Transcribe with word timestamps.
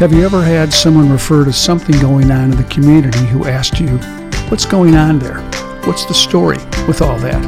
Have 0.00 0.14
you 0.14 0.24
ever 0.24 0.42
had 0.42 0.72
someone 0.72 1.10
refer 1.10 1.44
to 1.44 1.52
something 1.52 2.00
going 2.00 2.30
on 2.30 2.52
in 2.52 2.56
the 2.56 2.64
community 2.64 3.26
who 3.26 3.44
asked 3.44 3.78
you, 3.78 3.98
What's 4.48 4.64
going 4.64 4.94
on 4.94 5.18
there? 5.18 5.42
What's 5.84 6.06
the 6.06 6.14
story 6.14 6.56
with 6.88 7.02
all 7.02 7.18
that? 7.18 7.42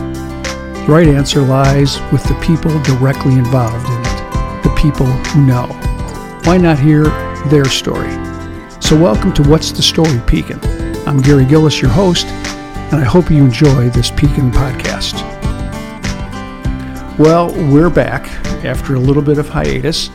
The 0.86 0.92
right 0.92 1.08
answer 1.08 1.40
lies 1.40 1.98
with 2.12 2.22
the 2.24 2.38
people 2.42 2.78
directly 2.82 3.38
involved 3.38 3.86
in 3.86 4.00
it, 4.00 4.62
the 4.64 4.74
people 4.76 5.06
who 5.06 5.46
know. 5.46 5.66
Why 6.44 6.58
not 6.58 6.78
hear 6.78 7.04
their 7.48 7.64
story? 7.64 8.12
So, 8.82 9.00
welcome 9.00 9.32
to 9.32 9.42
What's 9.44 9.72
the 9.72 9.80
Story 9.80 10.20
Pekin. 10.26 10.60
I'm 11.08 11.22
Gary 11.22 11.46
Gillis, 11.46 11.80
your 11.80 11.90
host, 11.90 12.26
and 12.26 13.00
I 13.00 13.04
hope 13.04 13.30
you 13.30 13.42
enjoy 13.42 13.88
this 13.88 14.10
Pekin 14.10 14.50
podcast. 14.50 15.14
Well, 17.18 17.50
we're 17.72 17.88
back 17.88 18.26
after 18.62 18.96
a 18.96 19.00
little 19.00 19.22
bit 19.22 19.38
of 19.38 19.48
hiatus. 19.48 20.10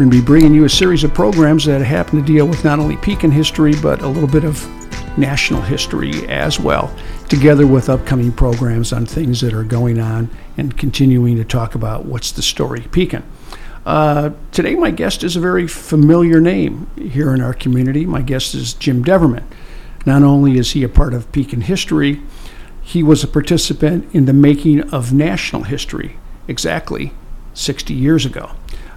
We're 0.00 0.06
going 0.06 0.12
to 0.12 0.22
be 0.22 0.26
bringing 0.26 0.54
you 0.54 0.64
a 0.64 0.70
series 0.70 1.04
of 1.04 1.12
programs 1.12 1.66
that 1.66 1.82
happen 1.82 2.18
to 2.18 2.24
deal 2.24 2.46
with 2.46 2.64
not 2.64 2.78
only 2.78 2.96
Pekin 2.96 3.30
history, 3.30 3.74
but 3.82 4.00
a 4.00 4.08
little 4.08 4.30
bit 4.30 4.44
of 4.44 4.66
national 5.18 5.60
history 5.60 6.26
as 6.26 6.58
well, 6.58 6.90
together 7.28 7.66
with 7.66 7.90
upcoming 7.90 8.32
programs 8.32 8.94
on 8.94 9.04
things 9.04 9.42
that 9.42 9.52
are 9.52 9.62
going 9.62 10.00
on 10.00 10.30
and 10.56 10.78
continuing 10.78 11.36
to 11.36 11.44
talk 11.44 11.74
about 11.74 12.06
what's 12.06 12.32
the 12.32 12.40
story 12.40 12.80
Pekin. 12.90 13.22
Uh, 13.84 14.30
today, 14.52 14.74
my 14.74 14.90
guest 14.90 15.22
is 15.22 15.36
a 15.36 15.40
very 15.40 15.68
familiar 15.68 16.40
name 16.40 16.88
here 16.96 17.34
in 17.34 17.42
our 17.42 17.52
community. 17.52 18.06
My 18.06 18.22
guest 18.22 18.54
is 18.54 18.72
Jim 18.72 19.04
Deverman. 19.04 19.44
Not 20.06 20.22
only 20.22 20.56
is 20.56 20.70
he 20.70 20.82
a 20.82 20.88
part 20.88 21.12
of 21.12 21.30
Pekin 21.30 21.60
history, 21.60 22.22
he 22.80 23.02
was 23.02 23.22
a 23.22 23.28
participant 23.28 24.08
in 24.14 24.24
the 24.24 24.32
making 24.32 24.80
of 24.94 25.12
national 25.12 25.64
history 25.64 26.16
exactly 26.48 27.12
60 27.52 27.92
years 27.92 28.24
ago. 28.24 28.52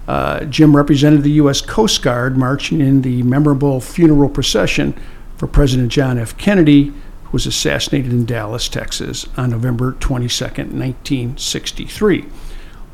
Uh, 0.06 0.44
Jim 0.44 0.76
represented 0.76 1.22
the 1.22 1.32
U.S. 1.32 1.60
Coast 1.60 2.02
Guard 2.02 2.36
marching 2.36 2.80
in 2.80 3.02
the 3.02 3.22
memorable 3.22 3.80
funeral 3.80 4.28
procession 4.28 4.98
for 5.36 5.46
President 5.46 5.90
John 5.90 6.18
F. 6.18 6.36
Kennedy, 6.36 6.86
who 7.24 7.30
was 7.32 7.46
assassinated 7.46 8.12
in 8.12 8.24
Dallas, 8.24 8.68
Texas 8.68 9.26
on 9.36 9.50
November 9.50 9.92
22, 9.92 10.44
1963. 10.44 12.26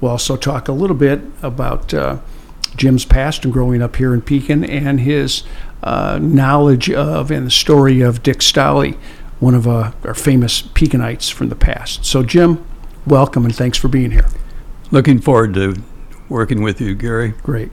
We'll 0.00 0.12
also 0.12 0.36
talk 0.36 0.68
a 0.68 0.72
little 0.72 0.96
bit 0.96 1.20
about 1.42 1.92
uh, 1.92 2.18
Jim's 2.76 3.04
past 3.04 3.44
and 3.44 3.52
growing 3.52 3.82
up 3.82 3.96
here 3.96 4.14
in 4.14 4.22
Pekin 4.22 4.64
and 4.64 5.00
his 5.00 5.42
uh, 5.82 6.18
knowledge 6.20 6.90
of 6.90 7.30
and 7.30 7.46
the 7.46 7.50
story 7.50 8.00
of 8.00 8.22
Dick 8.22 8.38
Stolley, 8.38 8.96
one 9.40 9.54
of 9.54 9.66
uh, 9.66 9.92
our 10.04 10.14
famous 10.14 10.62
Pekinites 10.62 11.30
from 11.30 11.48
the 11.48 11.56
past. 11.56 12.04
So, 12.04 12.22
Jim, 12.22 12.64
welcome 13.06 13.44
and 13.44 13.54
thanks 13.54 13.76
for 13.76 13.88
being 13.88 14.12
here. 14.12 14.26
Looking 14.90 15.20
forward 15.20 15.54
to 15.54 15.82
working 16.30 16.62
with 16.62 16.80
you, 16.80 16.94
Gary. 16.94 17.34
Great. 17.42 17.72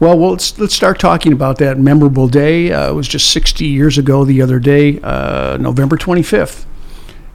Well, 0.00 0.18
well 0.18 0.30
let's 0.30 0.58
let's 0.58 0.74
start 0.74 0.98
talking 0.98 1.32
about 1.32 1.58
that 1.58 1.78
memorable 1.78 2.26
day. 2.26 2.72
Uh, 2.72 2.90
it 2.90 2.94
was 2.94 3.06
just 3.06 3.30
60 3.30 3.66
years 3.66 3.98
ago 3.98 4.24
the 4.24 4.42
other 4.42 4.58
day, 4.58 4.98
uh, 5.02 5.56
November 5.58 5.96
25th, 5.96 6.64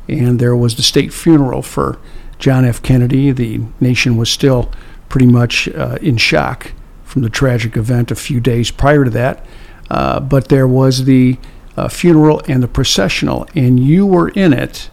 and 0.10 0.40
there 0.40 0.56
was 0.56 0.76
the 0.76 0.84
state 0.84 1.14
funeral 1.14 1.62
for 1.62 2.00
John 2.40 2.66
F. 2.66 2.82
Kennedy. 2.82 3.32
The 3.32 3.62
nation 3.80 4.18
was 4.18 4.30
still 4.30 4.72
pretty 5.08 5.28
much 5.28 5.70
uh, 5.70 5.98
in 6.02 6.18
shock 6.18 6.74
from 7.04 7.22
the 7.22 7.30
tragic 7.30 7.78
event 7.78 8.10
a 8.10 8.16
few 8.16 8.40
days 8.40 8.72
prior 8.72 9.06
to 9.06 9.12
that, 9.12 9.46
uh, 9.92 10.20
but 10.20 10.50
there 10.50 10.68
was 10.68 11.06
the 11.06 11.38
uh, 11.78 11.88
funeral 11.88 12.42
and 12.48 12.64
the 12.64 12.68
processional, 12.68 13.48
and 13.56 13.80
you 13.80 14.06
were 14.06 14.30
in 14.30 14.52
it 14.52 14.90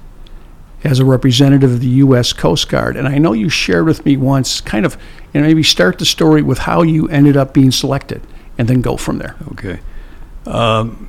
as 0.82 0.98
a 0.98 1.04
representative 1.04 1.70
of 1.72 1.80
the 1.80 1.88
U.S. 1.88 2.32
Coast 2.32 2.68
Guard. 2.68 2.96
And 2.96 3.06
I 3.06 3.18
know 3.18 3.32
you 3.32 3.48
shared 3.48 3.84
with 3.84 4.04
me 4.04 4.16
once, 4.16 4.60
kind 4.60 4.86
of, 4.86 4.96
and 5.34 5.44
maybe 5.44 5.62
start 5.62 5.98
the 5.98 6.06
story 6.06 6.42
with 6.42 6.58
how 6.58 6.82
you 6.82 7.08
ended 7.08 7.36
up 7.36 7.52
being 7.52 7.70
selected, 7.70 8.22
and 8.58 8.68
then 8.68 8.80
go 8.80 8.96
from 8.96 9.18
there. 9.18 9.36
Okay. 9.52 9.80
Um, 10.46 11.08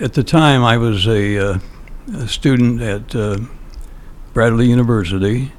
at 0.00 0.14
the 0.14 0.24
time, 0.24 0.64
I 0.64 0.78
was 0.78 1.06
a, 1.06 1.52
uh, 1.52 1.58
a 2.14 2.28
student 2.28 2.80
at 2.80 3.14
uh, 3.14 3.38
Bradley 4.32 4.66
University, 4.66 5.52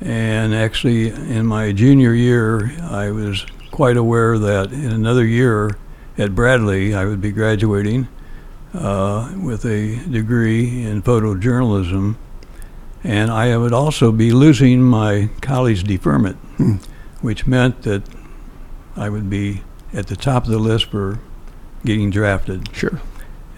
and 0.00 0.54
actually, 0.54 1.08
in 1.08 1.46
my 1.46 1.72
junior 1.72 2.14
year, 2.14 2.72
I 2.82 3.10
was 3.10 3.44
quite 3.70 3.96
aware 3.96 4.38
that 4.38 4.72
in 4.72 4.92
another 4.92 5.24
year 5.24 5.76
at 6.16 6.34
Bradley, 6.34 6.94
I 6.94 7.04
would 7.04 7.20
be 7.20 7.32
graduating 7.32 8.08
uh, 8.72 9.32
with 9.42 9.64
a 9.64 9.96
degree 10.10 10.84
in 10.84 11.02
photojournalism 11.02 12.16
and 13.04 13.30
I 13.30 13.56
would 13.56 13.74
also 13.74 14.10
be 14.10 14.32
losing 14.32 14.82
my 14.82 15.28
college 15.42 15.84
deferment, 15.84 16.36
hmm. 16.56 16.76
which 17.20 17.46
meant 17.46 17.82
that 17.82 18.02
I 18.96 19.10
would 19.10 19.28
be 19.28 19.62
at 19.92 20.06
the 20.06 20.16
top 20.16 20.44
of 20.44 20.50
the 20.50 20.58
list 20.58 20.86
for 20.86 21.20
getting 21.84 22.10
drafted. 22.10 22.74
Sure. 22.74 23.00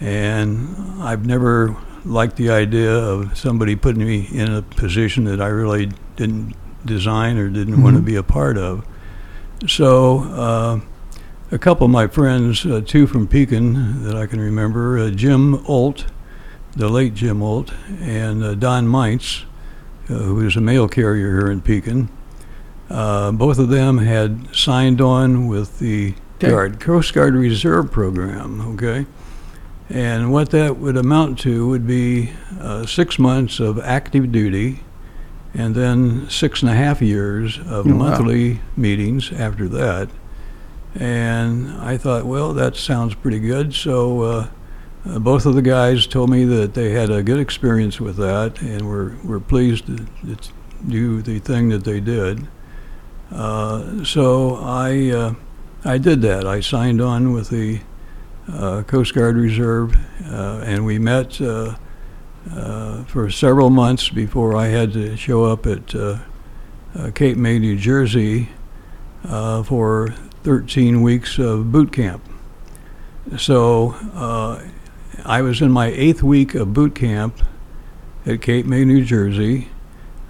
And 0.01 1.01
I've 1.01 1.25
never 1.25 1.75
liked 2.03 2.35
the 2.35 2.51
idea 2.51 2.93
of 2.93 3.37
somebody 3.37 3.75
putting 3.75 4.05
me 4.05 4.27
in 4.31 4.53
a 4.53 4.61
position 4.61 5.23
that 5.25 5.41
I 5.41 5.47
really 5.47 5.91
didn't 6.17 6.55
design 6.85 7.37
or 7.37 7.49
didn't 7.49 7.75
mm-hmm. 7.75 7.83
want 7.83 7.95
to 7.95 8.01
be 8.01 8.15
a 8.15 8.23
part 8.23 8.57
of. 8.57 8.85
So, 9.67 10.19
uh, 10.23 10.79
a 11.49 11.57
couple 11.57 11.85
of 11.85 11.91
my 11.91 12.07
friends, 12.07 12.65
uh, 12.65 12.81
two 12.85 13.07
from 13.07 13.27
Pekin 13.27 14.03
that 14.03 14.15
I 14.15 14.27
can 14.27 14.39
remember, 14.39 14.99
uh, 14.99 15.09
Jim 15.09 15.65
Olt 15.65 16.05
the 16.77 16.89
late 16.89 17.15
Jim 17.15 17.41
Olt, 17.41 17.73
and 18.01 18.43
uh, 18.43 18.53
Don 18.53 18.87
Meintz, 18.87 19.45
uh, 20.09 20.13
who 20.13 20.35
was 20.35 20.55
a 20.55 20.61
mail 20.61 20.87
carrier 20.87 21.39
here 21.39 21.51
in 21.51 21.59
Pekin. 21.59 22.07
Uh, 22.89 23.31
both 23.31 23.57
of 23.57 23.69
them 23.69 23.97
had 23.97 24.55
signed 24.55 25.01
on 25.01 25.47
with 25.47 25.79
the 25.79 26.13
okay. 26.37 26.49
Guard, 26.49 26.79
Coast 26.79 27.13
Guard 27.13 27.33
Reserve 27.33 27.91
Program, 27.91 28.61
okay? 28.75 29.07
And 29.89 30.31
what 30.31 30.51
that 30.51 30.77
would 30.77 30.97
amount 30.97 31.39
to 31.39 31.67
would 31.67 31.87
be 31.87 32.31
uh, 32.59 32.85
six 32.85 33.17
months 33.17 33.59
of 33.59 33.79
active 33.79 34.31
duty 34.31 34.81
and 35.53 35.73
then 35.73 36.29
six 36.29 36.61
and 36.61 36.69
a 36.69 36.75
half 36.75 37.01
years 37.01 37.57
of 37.57 37.87
oh, 37.87 37.89
monthly 37.89 38.53
wow. 38.53 38.59
meetings 38.75 39.31
after 39.33 39.67
that. 39.69 40.09
And 40.93 41.71
I 41.71 41.97
thought, 41.97 42.25
well, 42.25 42.53
that 42.53 42.75
sounds 42.75 43.15
pretty 43.15 43.39
good. 43.39 43.73
So 43.73 44.49
uh, 45.09 45.19
both 45.19 45.45
of 45.45 45.55
the 45.55 45.61
guys 45.61 46.07
told 46.07 46.29
me 46.29 46.43
that 46.45 46.73
they 46.73 46.91
had 46.91 47.09
a 47.09 47.23
good 47.23 47.39
experience 47.39 47.99
with 47.99 48.17
that 48.17 48.61
and 48.61 48.87
were, 48.87 49.15
were 49.23 49.39
pleased 49.39 49.85
to, 49.87 49.97
to 49.97 50.51
do 50.87 51.21
the 51.21 51.39
thing 51.39 51.69
that 51.69 51.83
they 51.83 51.99
did. 51.99 52.47
Uh, 53.31 54.03
so 54.03 54.55
I, 54.55 55.09
uh, 55.09 55.33
I 55.83 55.97
did 55.97 56.21
that. 56.21 56.45
I 56.45 56.59
signed 56.59 57.01
on 57.01 57.33
with 57.33 57.49
the 57.49 57.79
uh, 58.51 58.83
Coast 58.83 59.13
Guard 59.13 59.35
Reserve, 59.35 59.95
uh, 60.25 60.61
and 60.63 60.85
we 60.85 60.99
met 60.99 61.39
uh, 61.41 61.75
for 63.05 63.29
several 63.29 63.69
months 63.69 64.09
before 64.09 64.55
I 64.55 64.67
had 64.67 64.93
to 64.93 65.17
show 65.17 65.43
up 65.43 65.65
at 65.65 65.95
Cape 67.15 67.37
May, 67.37 67.59
New 67.59 67.77
Jersey 67.77 68.49
for 69.23 70.13
13 70.43 71.01
weeks 71.01 71.37
of 71.37 71.71
boot 71.71 71.91
camp. 71.91 72.23
So 73.37 73.95
I 75.27 75.41
was 75.41 75.61
in 75.61 75.71
my 75.71 75.87
eighth 75.87 76.23
week 76.23 76.55
of 76.55 76.73
boot 76.73 76.95
camp 76.95 77.41
at 78.25 78.41
Cape 78.41 78.65
May, 78.65 78.85
New 78.85 79.03
Jersey, 79.03 79.67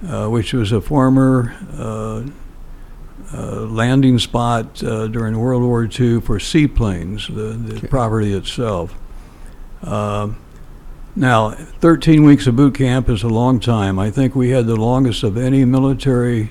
uh, 0.03 0.27
which 0.27 0.53
was 0.53 0.71
a 0.71 0.81
former 0.81 1.55
uh, 1.77 2.23
uh, 3.31 3.61
landing 3.61 4.17
spot 4.17 4.83
uh, 4.83 5.05
during 5.05 5.37
World 5.37 5.61
War 5.61 5.87
II 5.87 6.21
for 6.21 6.39
seaplanes, 6.39 7.27
the, 7.27 7.33
the 7.33 7.77
okay. 7.77 7.87
property 7.87 8.33
itself. 8.33 8.95
Um, 9.83 10.37
now, 11.15 11.51
13 11.51 12.23
weeks 12.23 12.47
of 12.47 12.55
boot 12.55 12.73
camp 12.73 13.07
is 13.07 13.21
a 13.21 13.29
long 13.29 13.59
time. 13.59 13.99
I 13.99 14.09
think 14.09 14.33
we 14.33 14.49
had 14.49 14.65
the 14.65 14.75
longest 14.75 15.21
of 15.21 15.37
any 15.37 15.63
military 15.63 16.49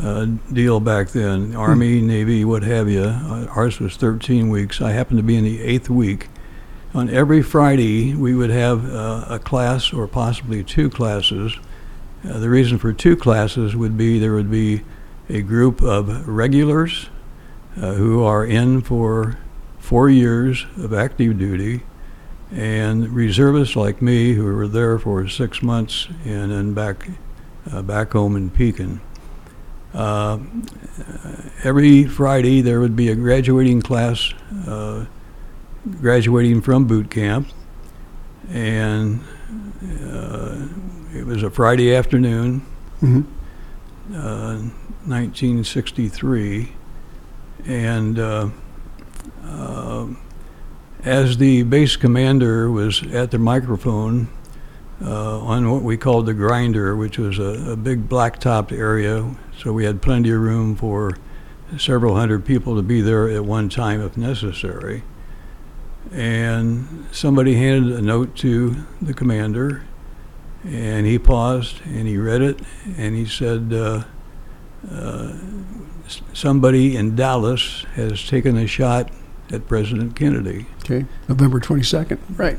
uh, 0.00 0.26
deal 0.52 0.78
back 0.78 1.08
then 1.08 1.56
Army, 1.56 1.98
hmm. 1.98 2.06
Navy, 2.06 2.44
what 2.44 2.62
have 2.62 2.88
you. 2.88 3.02
Uh, 3.02 3.48
ours 3.56 3.80
was 3.80 3.96
13 3.96 4.50
weeks. 4.50 4.80
I 4.80 4.92
happened 4.92 5.18
to 5.18 5.24
be 5.24 5.34
in 5.34 5.42
the 5.42 5.60
eighth 5.62 5.90
week 5.90 6.28
on 6.94 7.08
every 7.08 7.42
Friday, 7.42 8.14
we 8.14 8.34
would 8.34 8.50
have 8.50 8.92
uh, 8.92 9.24
a 9.28 9.38
class 9.38 9.92
or 9.92 10.06
possibly 10.06 10.62
two 10.62 10.90
classes. 10.90 11.58
Uh, 12.28 12.38
the 12.38 12.50
reason 12.50 12.78
for 12.78 12.92
two 12.92 13.16
classes 13.16 13.74
would 13.74 13.96
be 13.96 14.18
there 14.18 14.34
would 14.34 14.50
be 14.50 14.82
a 15.28 15.40
group 15.40 15.80
of 15.80 16.28
regulars 16.28 17.08
uh, 17.80 17.94
who 17.94 18.22
are 18.22 18.44
in 18.44 18.82
for 18.82 19.38
four 19.78 20.10
years 20.10 20.66
of 20.76 20.92
active 20.92 21.38
duty, 21.38 21.82
and 22.50 23.08
reservists 23.08 23.74
like 23.74 24.02
me 24.02 24.34
who 24.34 24.44
were 24.44 24.68
there 24.68 24.98
for 24.98 25.26
six 25.26 25.62
months 25.62 26.08
and 26.24 26.52
then 26.52 26.74
back 26.74 27.08
uh, 27.70 27.80
back 27.80 28.12
home 28.12 28.36
in 28.36 28.50
Pekin. 28.50 29.00
Uh, 29.94 30.38
every 31.64 32.04
Friday, 32.04 32.60
there 32.60 32.80
would 32.80 32.96
be 32.96 33.08
a 33.08 33.14
graduating 33.14 33.80
class 33.80 34.34
uh, 34.66 35.06
graduating 36.00 36.60
from 36.60 36.86
boot 36.86 37.10
camp, 37.10 37.48
and 38.48 39.20
uh, 40.02 40.66
it 41.14 41.26
was 41.26 41.42
a 41.42 41.50
Friday 41.50 41.94
afternoon, 41.94 42.60
mm-hmm. 43.00 43.22
uh, 44.14 44.58
1963, 45.06 46.72
and 47.66 48.18
uh, 48.18 48.48
uh, 49.44 50.06
as 51.04 51.36
the 51.38 51.62
base 51.64 51.96
commander 51.96 52.70
was 52.70 53.02
at 53.12 53.30
the 53.32 53.38
microphone 53.38 54.28
uh, 55.04 55.40
on 55.40 55.68
what 55.68 55.82
we 55.82 55.96
called 55.96 56.26
the 56.26 56.34
grinder, 56.34 56.94
which 56.94 57.18
was 57.18 57.38
a, 57.38 57.72
a 57.72 57.76
big 57.76 58.08
black-topped 58.08 58.70
area, 58.70 59.34
so 59.58 59.72
we 59.72 59.84
had 59.84 60.00
plenty 60.00 60.30
of 60.30 60.40
room 60.40 60.76
for 60.76 61.18
several 61.76 62.14
hundred 62.14 62.44
people 62.44 62.76
to 62.76 62.82
be 62.82 63.00
there 63.00 63.28
at 63.28 63.44
one 63.44 63.68
time 63.68 64.00
if 64.00 64.16
necessary. 64.16 65.02
And 66.10 67.06
somebody 67.12 67.54
handed 67.54 67.92
a 67.92 68.02
note 68.02 68.34
to 68.36 68.76
the 69.00 69.14
commander, 69.14 69.84
and 70.64 71.06
he 71.06 71.18
paused 71.18 71.80
and 71.84 72.06
he 72.06 72.18
read 72.18 72.42
it, 72.42 72.60
and 72.96 73.16
he 73.16 73.24
said, 73.26 73.72
uh, 73.72 74.04
uh, 74.90 75.32
Somebody 76.34 76.96
in 76.96 77.16
Dallas 77.16 77.84
has 77.94 78.26
taken 78.26 78.58
a 78.58 78.66
shot 78.66 79.10
at 79.50 79.66
President 79.66 80.14
Kennedy. 80.16 80.66
Okay, 80.80 81.06
November 81.28 81.60
22nd. 81.60 82.18
Right. 82.36 82.58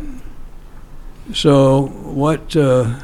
So, 1.34 1.88
what 1.88 2.56
uh, 2.56 3.00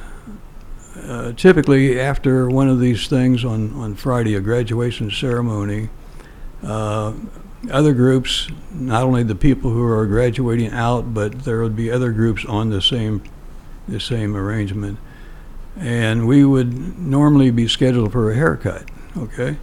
uh, 1.09 1.31
typically 1.33 1.99
after 1.99 2.49
one 2.49 2.69
of 2.69 2.79
these 2.79 3.07
things 3.07 3.45
on, 3.45 3.73
on 3.73 3.95
Friday, 3.95 4.35
a 4.35 4.41
graduation 4.41 5.09
ceremony, 5.09 5.89
uh, 6.63 7.13
other 7.71 7.93
groups, 7.93 8.47
not 8.71 9.03
only 9.03 9.23
the 9.23 9.35
people 9.35 9.71
who 9.71 9.83
are 9.83 10.05
graduating 10.05 10.71
out, 10.71 11.13
but 11.13 11.43
there 11.43 11.61
would 11.61 11.75
be 11.75 11.91
other 11.91 12.11
groups 12.11 12.45
on 12.45 12.69
the 12.69 12.81
same 12.81 13.21
the 13.87 13.99
same 13.99 14.35
arrangement, 14.35 14.99
and 15.75 16.27
we 16.27 16.45
would 16.45 16.99
normally 16.99 17.49
be 17.49 17.67
scheduled 17.67 18.11
for 18.11 18.31
a 18.31 18.35
haircut. 18.35 18.83
Okay, 19.17 19.57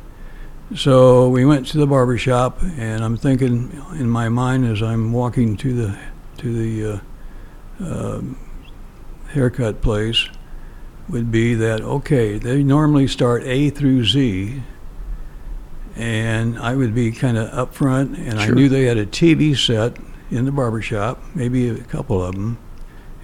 so 0.75 1.29
we 1.29 1.45
went 1.45 1.67
to 1.69 1.79
the 1.79 1.87
barber 1.87 2.19
shop, 2.19 2.61
and 2.61 3.05
I'm 3.05 3.17
thinking 3.17 3.71
in 3.93 4.11
my 4.11 4.29
mind 4.29 4.67
as 4.67 4.83
I'm 4.83 5.13
walking 5.13 5.57
to 5.59 5.75
the 5.75 5.99
to 6.39 6.53
the 6.53 7.01
uh, 7.81 7.85
uh, 7.85 8.23
haircut 9.29 9.81
place 9.81 10.29
would 11.09 11.31
be 11.31 11.55
that 11.55 11.81
okay, 11.81 12.37
they 12.37 12.63
normally 12.63 13.07
start 13.07 13.45
A 13.45 13.71
through 13.71 14.05
Z, 14.05 14.63
and 15.97 16.59
I 16.59 16.77
would 16.77 16.95
be 16.95 17.11
kind 17.13 17.37
of 17.39 17.49
up 17.53 17.75
front, 17.75 18.17
and 18.19 18.39
I 18.39 18.49
knew 18.49 18.69
they 18.69 18.85
had 18.85 18.99
a 18.99 19.07
TV 19.07 19.57
set 19.57 19.97
in 20.31 20.45
the 20.45 20.53
barber 20.53 20.83
shop, 20.83 21.23
maybe 21.35 21.69
a 21.69 21.77
couple 21.77 22.23
of 22.23 22.35
them, 22.35 22.59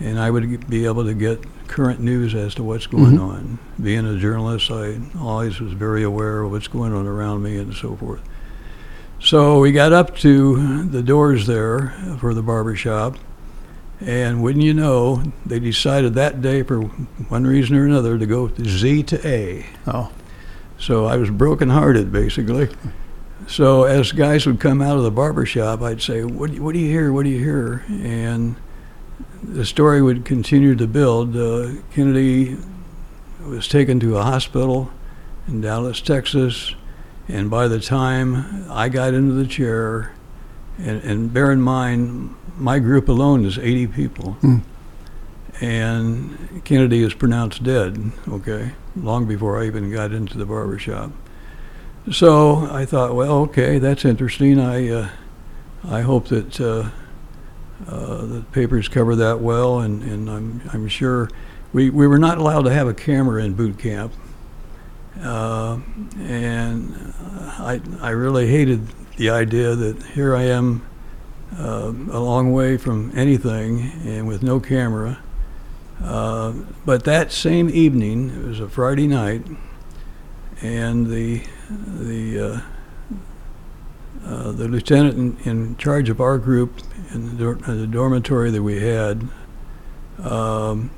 and 0.00 0.19
I 0.19 0.30
would 0.30 0.69
be 0.70 0.86
able 0.86 1.04
to 1.04 1.14
get 1.14 1.44
current 1.69 2.00
news 2.00 2.34
as 2.34 2.54
to 2.56 2.62
what's 2.62 2.86
going 2.86 3.16
Mhm. 3.16 3.28
on. 3.28 3.58
Being 3.82 4.06
a 4.06 4.19
journalist, 4.19 4.70
I 4.70 4.96
always 5.20 5.58
was 5.60 5.72
very 5.72 6.02
aware 6.02 6.42
of 6.42 6.50
what's 6.50 6.69
going 6.69 6.92
on 6.92 7.06
around 7.06 7.42
me 7.42 7.56
and 7.56 7.74
so 7.74 7.96
forth. 7.96 8.20
So 9.20 9.60
we 9.60 9.72
got 9.72 9.92
up 9.92 10.16
to 10.19 10.84
the 10.84 11.02
doors 11.02 11.46
there 11.46 11.94
for 12.19 12.34
the 12.34 12.42
barber 12.42 12.74
shop, 12.74 13.16
and 14.00 14.42
wouldn't 14.42 14.64
you 14.64 14.74
know, 14.74 15.22
they 15.46 15.60
decided 15.60 16.14
that 16.14 16.42
day, 16.42 16.62
for 16.62 16.80
one 17.28 17.46
reason 17.46 17.76
or 17.76 17.86
another, 17.86 18.19
to 18.19 18.26
go 18.26 18.50
Z 18.64 19.02
to 19.04 19.26
A. 19.28 19.66
Oh, 19.86 20.10
So 20.82 21.06
I 21.06 21.17
was 21.17 21.31
brokenhearted, 21.31 22.11
basically. 22.11 22.69
So 23.46 23.84
as 23.84 24.11
guys 24.12 24.46
would 24.46 24.58
come 24.61 24.82
out 24.82 24.96
of 24.96 25.05
the 25.05 25.11
barber 25.11 25.46
shop, 25.46 25.81
I'd 25.82 26.02
say, 26.02 26.25
"What, 26.25 26.50
do 26.50 26.56
you- 26.56 26.62
what 26.62 26.73
do 26.75 26.81
you 26.81 26.88
hear? 26.88 27.12
What 27.12 27.23
do 27.25 27.31
you 27.31 27.38
hear?" 27.38 27.84
And 27.88 28.56
the 29.43 29.64
story 29.64 30.02
would 30.02 30.25
continue 30.25 30.75
to 30.75 30.87
build. 30.87 31.37
Uh, 31.37 31.69
Kennedy 31.94 32.56
was 33.46 33.69
taken 33.69 34.00
to 34.00 34.17
a 34.17 34.23
hospital 34.23 34.90
in 35.49 35.61
Dallas, 35.61 36.00
Texas, 36.00 36.75
and 37.29 37.50
by 37.50 37.69
the 37.69 37.81
time 37.81 38.64
I 38.70 38.88
got 38.88 39.14
into 39.14 39.34
the 39.34 39.46
chair, 39.46 40.12
and, 40.79 41.02
and 41.02 41.32
bear 41.32 41.50
in 41.52 41.61
mind, 41.61 42.34
my 42.58 42.79
group 42.81 43.08
alone 43.08 43.44
is 43.44 43.58
80 43.58 43.87
people, 43.88 44.32
Hmm. 44.40 44.58
and 45.61 46.61
Kennedy 46.64 47.02
is 47.02 47.14
pronounced 47.14 47.62
dead. 47.62 48.12
Okay, 48.29 48.73
long 48.97 49.27
before 49.27 49.61
I 49.61 49.67
even 49.67 49.91
got 49.91 50.12
into 50.12 50.39
the 50.39 50.47
barber 50.47 50.79
shop. 50.79 51.12
So 52.11 52.67
I 52.71 52.85
thought, 52.85 53.15
well, 53.15 53.39
okay, 53.43 53.79
that's 53.79 54.05
interesting. 54.05 54.59
I 54.59 54.89
uh, 54.89 55.09
I 55.85 56.00
hope 56.00 56.29
that 56.29 56.61
uh, 56.61 56.91
uh, 57.89 58.27
the 58.27 58.44
papers 58.53 58.89
cover 58.89 59.15
that 59.17 59.41
well, 59.41 59.81
and, 59.81 60.03
and 60.03 60.29
I'm 60.29 60.62
I'm 60.73 60.89
sure 60.89 61.31
we 61.73 61.91
we 61.91 62.06
were 62.06 62.19
not 62.19 62.39
allowed 62.39 62.62
to 62.62 62.73
have 62.73 62.89
a 62.89 62.94
camera 62.94 63.44
in 63.44 63.55
boot 63.55 63.79
camp, 63.79 64.12
uh, 65.23 65.79
and 66.19 67.15
I 67.59 67.81
I 68.00 68.11
really 68.11 68.49
hated 68.49 68.89
the 69.17 69.31
idea 69.31 69.75
that 69.75 70.03
here 70.03 70.35
I 70.35 70.44
am. 70.44 70.87
Uh, 71.55 71.93
a 72.11 72.19
long 72.19 72.50
way 72.50 72.79
from 72.79 73.12
anything 73.15 73.93
and 74.06 74.27
with 74.27 74.43
no 74.43 74.59
camera. 74.59 75.19
Uh, 76.02 76.52
but 76.84 77.04
that 77.04 77.31
same 77.32 77.69
evening, 77.70 78.31
it 78.31 78.44
was 78.49 78.60
a 78.60 78.69
Friday 78.69 79.06
night, 79.06 79.46
and 80.60 81.06
the 81.06 81.43
the 81.76 82.40
uh, 82.40 82.60
uh, 84.26 84.52
the 84.52 84.69
lieutenant 84.69 85.16
in, 85.44 85.50
in 85.50 85.76
charge 85.76 86.08
of 86.08 86.20
our 86.20 86.38
group 86.38 86.81
in 87.12 87.31
the, 87.37 87.44
dor- 87.44 87.75
the 87.75 87.87
dormitory 87.87 88.50
that 88.50 88.62
we 88.62 88.81
had, 88.81 89.28
um, 90.22 90.90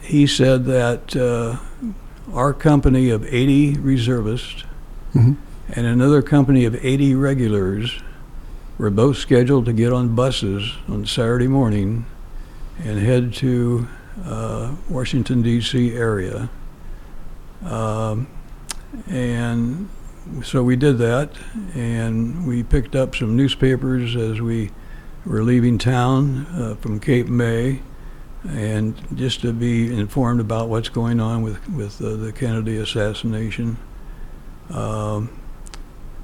he 0.00 0.26
said 0.26 0.64
that 0.66 1.14
uh, 1.16 1.56
our 2.32 2.52
company 2.54 3.10
of 3.10 3.24
80 3.26 3.74
reservists 3.78 4.64
Mhm. 5.14 5.36
and 5.70 5.86
another 5.86 6.22
company 6.22 6.64
of 6.64 6.74
80 6.84 7.14
regulars 7.16 8.00
were 8.78 8.90
both 8.90 9.16
scheduled 9.16 9.64
to 9.66 9.72
get 9.72 9.92
on 9.92 10.14
buses 10.14 10.72
on 10.88 11.04
Saturday 11.04 11.48
morning 11.48 12.06
and 12.84 12.98
head 12.98 13.32
to 13.34 13.88
uh, 14.24 14.74
Washington 14.88 15.42
D.C. 15.42 15.94
area. 15.94 16.50
Um, 17.64 18.28
and 19.08 19.88
so 20.42 20.62
we 20.62 20.76
did 20.76 20.98
that, 20.98 21.32
and 21.74 22.46
we 22.46 22.62
picked 22.62 22.94
up 22.94 23.14
some 23.14 23.36
newspapers 23.36 24.16
as 24.16 24.40
we 24.40 24.70
were 25.24 25.42
leaving 25.42 25.78
town 25.78 26.46
uh, 26.46 26.74
from 26.76 27.00
Cape 27.00 27.28
May, 27.28 27.80
and 28.48 28.96
just 29.16 29.42
to 29.42 29.52
be 29.52 29.94
informed 29.94 30.40
about 30.40 30.68
what's 30.68 30.88
going 30.88 31.20
on 31.20 31.42
with 31.42 31.68
with 31.68 32.00
uh, 32.02 32.16
the 32.16 32.32
Kennedy 32.32 32.78
assassination. 32.78 33.76
Um, 34.70 35.30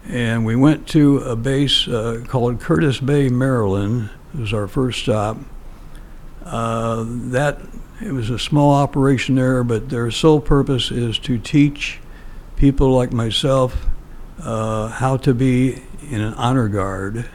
and 0.09 0.47
we 0.47 0.55
went 0.55 0.87
to 0.89 1.19
a 1.19 1.35
base 1.35 1.89
uh, 1.89 2.25
called 2.29 2.61
Curtis 2.61 3.01
Bay, 3.01 3.29
Maryland. 3.29 4.11
It 4.33 4.41
was 4.41 4.53
our 4.53 4.69
first 4.69 5.01
stop. 5.03 5.37
Uh, 6.47 7.05
that 7.07 7.59
it 8.01 8.13
was 8.13 8.31
a 8.31 8.39
small 8.39 8.73
operation 8.73 9.35
there, 9.35 9.65
but 9.65 9.89
their 9.89 10.11
sole 10.13 10.41
purpose 10.41 10.91
is 10.93 11.19
to 11.19 11.39
teach 11.39 11.99
people 12.57 12.91
like 12.93 13.13
myself 13.13 13.87
uh, 14.41 14.87
how 14.89 15.17
to 15.17 15.35
be 15.35 15.83
in 16.09 16.21
an 16.21 16.33
honor 16.35 16.69
guard 16.69 17.27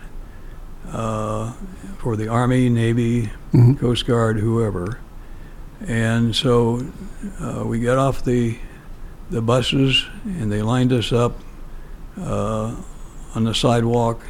uh, 0.93 1.51
for 1.97 2.15
the 2.15 2.27
Army, 2.29 2.69
Navy, 2.69 3.29
Mhm. 3.53 3.77
Coast 3.79 4.05
Guard, 4.07 4.39
whoever. 4.39 4.97
And 5.85 6.33
so 6.33 6.85
uh, 7.41 7.63
we 7.65 7.79
got 7.79 7.97
off 7.97 8.23
the 8.23 8.57
the 9.29 9.41
buses, 9.41 10.05
and 10.25 10.51
they 10.51 10.61
lined 10.61 10.91
us 10.93 11.11
up 11.13 11.39
uh, 12.19 12.75
on 13.35 13.43
the 13.45 13.53
sidewalk. 13.53 14.21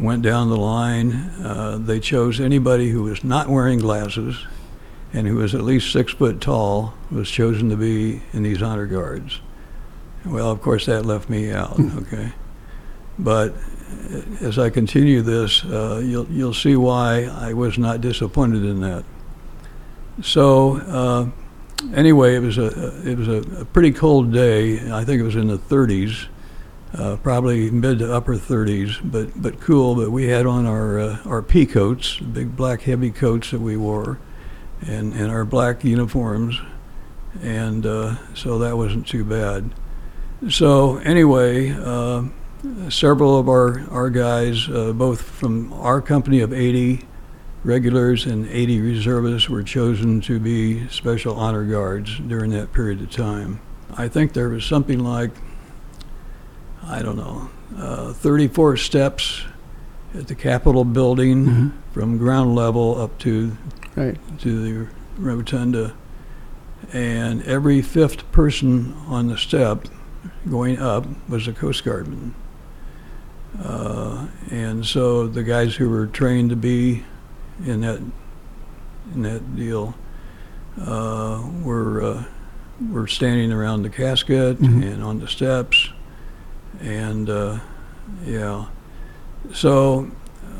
Went 0.00 0.22
down 0.22 0.48
the 0.48 0.56
line. 0.56 1.12
Uh, 1.42 1.78
they 1.78 2.00
chose 2.00 2.40
anybody 2.40 2.88
who 2.88 3.02
was 3.02 3.22
not 3.22 3.48
wearing 3.48 3.78
glasses 3.78 4.46
and 5.12 5.26
who 5.26 5.36
was 5.36 5.54
at 5.54 5.62
least 5.62 5.92
six 5.92 6.12
foot 6.12 6.40
tall 6.40 6.94
was 7.10 7.30
chosen 7.30 7.68
to 7.70 7.76
be 7.76 8.22
in 8.32 8.42
these 8.42 8.62
honor 8.62 8.86
guards. 8.86 9.40
Well, 10.24 10.50
of 10.50 10.60
course, 10.62 10.86
that 10.86 11.04
left 11.04 11.28
me 11.28 11.50
out. 11.50 11.78
Okay, 11.80 12.32
but 13.18 13.54
uh, 13.54 14.22
as 14.40 14.58
I 14.58 14.70
continue 14.70 15.22
this, 15.22 15.64
uh, 15.64 16.00
you'll 16.04 16.26
you'll 16.28 16.54
see 16.54 16.76
why 16.76 17.24
I 17.24 17.52
was 17.52 17.78
not 17.78 18.00
disappointed 18.00 18.64
in 18.64 18.80
that. 18.80 19.04
So 20.22 20.76
uh, 20.76 21.30
anyway, 21.94 22.36
it 22.36 22.40
was 22.40 22.58
a 22.58 23.08
it 23.08 23.16
was 23.18 23.28
a, 23.28 23.60
a 23.60 23.64
pretty 23.64 23.92
cold 23.92 24.32
day. 24.32 24.90
I 24.92 25.04
think 25.04 25.20
it 25.20 25.24
was 25.24 25.36
in 25.36 25.48
the 25.48 25.58
30s, 25.58 26.26
uh, 26.94 27.16
probably 27.16 27.70
mid 27.70 28.00
to 28.00 28.12
upper 28.12 28.36
30s, 28.36 29.00
but 29.02 29.40
but 29.40 29.60
cool. 29.60 29.94
But 29.94 30.10
we 30.10 30.28
had 30.28 30.46
on 30.46 30.66
our 30.66 30.98
uh, 30.98 31.18
our 31.26 31.42
pea 31.42 31.66
coats, 31.66 32.18
big 32.18 32.56
black 32.56 32.82
heavy 32.82 33.10
coats 33.10 33.50
that 33.50 33.60
we 33.60 33.76
wore, 33.76 34.18
and 34.80 35.12
and 35.12 35.30
our 35.30 35.44
black 35.44 35.84
uniforms, 35.84 36.60
and 37.42 37.86
uh, 37.86 38.16
so 38.34 38.58
that 38.58 38.76
wasn't 38.76 39.06
too 39.06 39.24
bad. 39.24 39.70
So 40.48 40.98
anyway. 40.98 41.70
Uh, 41.70 42.24
Several 42.90 43.38
of 43.38 43.48
our, 43.48 43.88
our 43.90 44.10
guys, 44.10 44.68
uh, 44.68 44.92
both 44.92 45.22
from 45.22 45.72
our 45.72 46.02
company 46.02 46.40
of 46.40 46.52
80 46.52 47.06
regulars 47.64 48.26
and 48.26 48.46
80 48.46 48.82
reservists, 48.82 49.48
were 49.48 49.62
chosen 49.62 50.20
to 50.22 50.38
be 50.38 50.86
special 50.88 51.36
honor 51.36 51.64
guards 51.64 52.18
during 52.18 52.50
that 52.50 52.74
period 52.74 53.00
of 53.00 53.10
time. 53.10 53.60
I 53.96 54.08
think 54.08 54.34
there 54.34 54.50
was 54.50 54.66
something 54.66 54.98
like, 54.98 55.30
I 56.86 57.02
don't 57.02 57.16
know, 57.16 57.48
uh, 57.78 58.12
34 58.12 58.76
steps 58.76 59.42
at 60.14 60.26
the 60.28 60.34
Capitol 60.34 60.84
building 60.84 61.46
Mhm. 61.46 61.70
from 61.92 62.18
ground 62.18 62.54
level 62.54 63.00
up 63.00 63.18
to 63.20 63.56
Right. 63.96 64.18
to 64.38 64.62
the 64.62 64.86
rotunda, 65.18 65.92
and 66.92 67.42
every 67.42 67.82
fifth 67.82 68.30
person 68.32 68.94
on 69.08 69.28
the 69.28 69.36
step 69.36 69.86
going 70.48 70.78
up 70.78 71.06
was 71.28 71.46
a 71.46 71.52
Coast 71.52 71.84
Guardman. 71.84 72.34
Uh, 73.62 74.26
and 74.50 74.84
so 74.86 75.26
the 75.26 75.42
guys 75.42 75.74
who 75.76 75.90
were 75.90 76.06
trained 76.06 76.50
to 76.50 76.56
be 76.56 77.04
in 77.66 77.80
that 77.82 78.00
in 79.14 79.22
that 79.22 79.56
deal 79.56 79.94
uh, 80.80 81.40
were 81.62 82.02
uh, 82.02 82.22
were 82.90 83.06
standing 83.08 83.52
around 83.52 83.82
the 83.82 83.90
casket 83.90 84.60
Mhm. 84.62 84.82
and 84.94 85.02
on 85.02 85.18
the 85.20 85.26
steps, 85.28 85.90
and 86.80 87.28
uh, 87.28 87.58
yeah. 88.24 88.66
So 89.52 90.10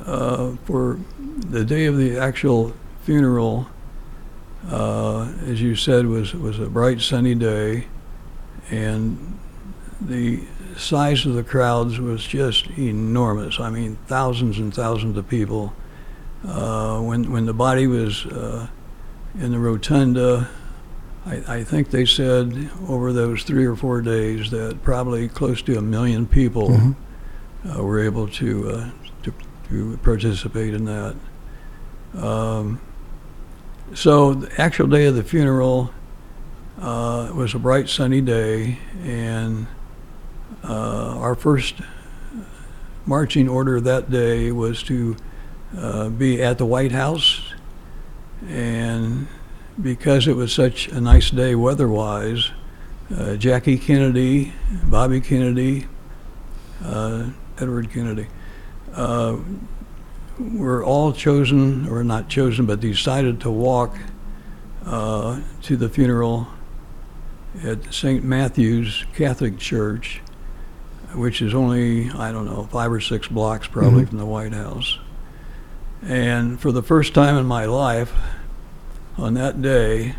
uh, 0.06 0.56
for 0.64 0.98
the 1.48 1.64
day 1.64 1.86
of 1.86 1.96
the 1.96 2.18
actual 2.18 2.74
funeral, 3.02 3.68
uh, 4.68 5.32
as 5.46 5.60
you 5.60 5.74
said, 5.74 6.06
was 6.06 6.34
was 6.34 6.58
a 6.58 6.66
bright 6.66 7.00
sunny 7.00 7.34
day, 7.34 7.86
and 8.70 9.38
the 10.00 10.42
size 10.76 11.26
of 11.26 11.34
the 11.34 11.42
crowds 11.42 11.98
was 11.98 12.24
just 12.24 12.66
enormous. 12.78 13.60
I 13.60 13.70
mean, 13.70 13.98
thousands 14.06 14.58
and 14.58 14.72
thousands 14.72 15.16
of 15.16 15.28
people. 15.28 15.72
Uh, 16.46 17.00
when 17.00 17.30
when 17.30 17.44
the 17.44 17.52
body 17.52 17.86
was 17.86 18.24
uh, 18.26 18.66
in 19.38 19.52
the 19.52 19.58
rotunda, 19.58 20.48
I, 21.26 21.56
I 21.58 21.64
think 21.64 21.90
they 21.90 22.04
said 22.06 22.70
over 22.88 23.12
those 23.12 23.42
three 23.42 23.66
or 23.66 23.76
four 23.76 24.00
days 24.00 24.50
that 24.50 24.82
probably 24.82 25.28
close 25.28 25.60
to 25.62 25.76
a 25.76 25.82
million 25.82 26.26
people 26.26 26.70
Mhm. 26.70 26.94
uh, 27.78 27.82
were 27.84 28.00
able 28.00 28.26
to, 28.28 28.70
uh, 28.70 28.90
to 29.24 29.32
to 29.68 29.98
participate 30.02 30.74
in 30.74 30.84
that. 30.86 31.14
Um, 32.18 32.80
so 33.94 34.34
the 34.34 34.60
actual 34.60 34.86
day 34.88 35.06
of 35.06 35.14
the 35.14 35.22
funeral 35.22 35.92
uh, 36.80 37.30
was 37.34 37.54
a 37.54 37.58
bright 37.58 37.88
sunny 37.88 38.20
day, 38.20 38.78
and 39.04 39.66
uh, 40.64 41.18
our 41.18 41.34
first 41.34 41.74
marching 43.06 43.48
order 43.48 43.80
that 43.80 44.10
day 44.10 44.50
was 44.50 44.82
to 44.84 45.16
uh, 45.78 46.08
be 46.08 46.42
at 46.42 46.58
the 46.58 46.66
White 46.66 46.92
House, 46.92 47.52
and 48.48 49.26
because 49.82 50.26
it 50.28 50.36
was 50.36 50.52
such 50.52 50.88
a 50.88 51.00
nice 51.00 51.30
day 51.30 51.54
weather-wise, 51.54 52.50
uh, 53.16 53.36
Jackie 53.36 53.78
Kennedy, 53.78 54.52
Bobby 54.84 55.20
Kennedy, 55.20 55.86
uh, 56.84 57.26
Edward 57.58 57.90
Kennedy, 57.90 58.26
uh, 58.94 59.36
were 60.38 60.82
all 60.84 61.12
chosen, 61.12 61.88
or 61.88 62.02
not 62.04 62.28
chosen, 62.28 62.66
but 62.66 62.80
decided 62.80 63.40
to 63.40 63.50
walk 63.50 63.96
uh, 64.86 65.40
to 65.62 65.76
the 65.76 65.88
funeral 65.88 66.48
at 67.64 67.92
St. 67.92 68.24
Matthew's 68.24 69.04
Catholic 69.14 69.58
Church, 69.58 70.20
which 71.14 71.42
is 71.42 71.52
only, 71.52 72.10
I 72.10 72.32
don't 72.32 72.46
know, 72.46 72.66
five 72.70 72.90
or 72.90 73.00
six 73.00 73.28
blocks 73.28 73.66
probably 73.66 74.04
Mhm. 74.04 74.08
from 74.10 74.18
the 74.18 74.24
White 74.26 74.54
House. 74.54 74.98
And 76.02 76.58
for 76.58 76.72
the 76.72 76.82
first 76.82 77.12
time 77.12 77.36
in 77.36 77.44
my 77.44 77.66
life, 77.66 78.12
on 79.20 79.34
that 79.34 79.60
day, 79.62 80.14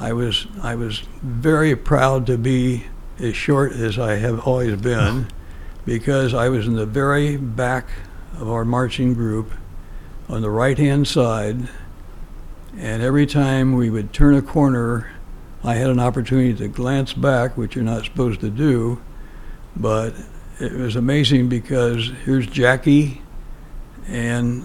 I 0.00 0.12
was 0.12 0.46
I 0.62 0.74
was 0.74 1.00
very 1.22 1.76
proud 1.76 2.26
to 2.26 2.38
be 2.38 2.84
as 3.18 3.36
short 3.36 3.72
as 3.72 3.98
I 3.98 4.16
have 4.16 4.40
always 4.46 4.80
been, 4.80 5.28
because 5.84 6.34
I 6.34 6.48
was 6.48 6.66
in 6.66 6.74
the 6.74 6.86
very 6.86 7.36
back 7.36 7.88
of 8.40 8.50
our 8.50 8.64
marching 8.64 9.14
group, 9.14 9.52
on 10.28 10.42
the 10.42 10.50
right 10.50 10.76
hand 10.78 11.06
side, 11.06 11.68
and 12.76 13.02
every 13.02 13.26
time 13.26 13.74
we 13.74 13.90
would 13.90 14.12
turn 14.12 14.34
a 14.34 14.42
corner, 14.42 15.10
I 15.62 15.74
had 15.74 15.90
an 15.90 16.00
opportunity 16.00 16.54
to 16.54 16.68
glance 16.68 17.12
back, 17.12 17.56
which 17.56 17.76
you're 17.76 17.84
not 17.84 18.04
supposed 18.04 18.40
to 18.40 18.50
do, 18.50 19.00
but 19.76 20.14
it 20.58 20.72
was 20.72 20.96
amazing 20.96 21.48
because 21.48 22.10
here's 22.24 22.46
Jackie 22.46 23.20
and 24.08 24.64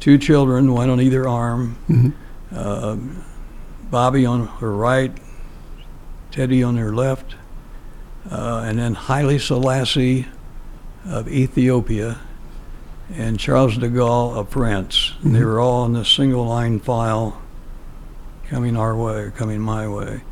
two 0.00 0.18
children, 0.18 0.72
one 0.72 0.90
on 0.90 1.00
either 1.00 1.28
arm, 1.28 1.76
Mhm. 1.88 2.12
Uh, 2.54 2.96
Bobby 3.90 4.26
on 4.26 4.46
her 4.46 4.72
right, 4.72 5.16
Teddy 6.30 6.62
on 6.62 6.76
her 6.76 6.94
left, 6.94 7.34
uh, 8.30 8.64
and 8.66 8.78
then 8.78 8.94
Haile 8.94 9.38
Selassie 9.38 10.26
of 11.06 11.28
Ethiopia 11.28 12.18
and 13.14 13.38
Charles 13.38 13.78
de 13.78 13.88
Gaulle 13.88 14.36
of 14.36 14.50
France. 14.50 15.14
Mhm. 15.22 15.32
They 15.32 15.44
were 15.44 15.60
all 15.60 15.86
in 15.86 15.94
this 15.94 16.08
single 16.08 16.44
line 16.46 16.78
file 16.80 17.40
coming 18.48 18.76
our 18.76 18.94
way, 18.94 19.32
coming 19.34 19.60
my 19.60 19.88
way. 19.88 20.22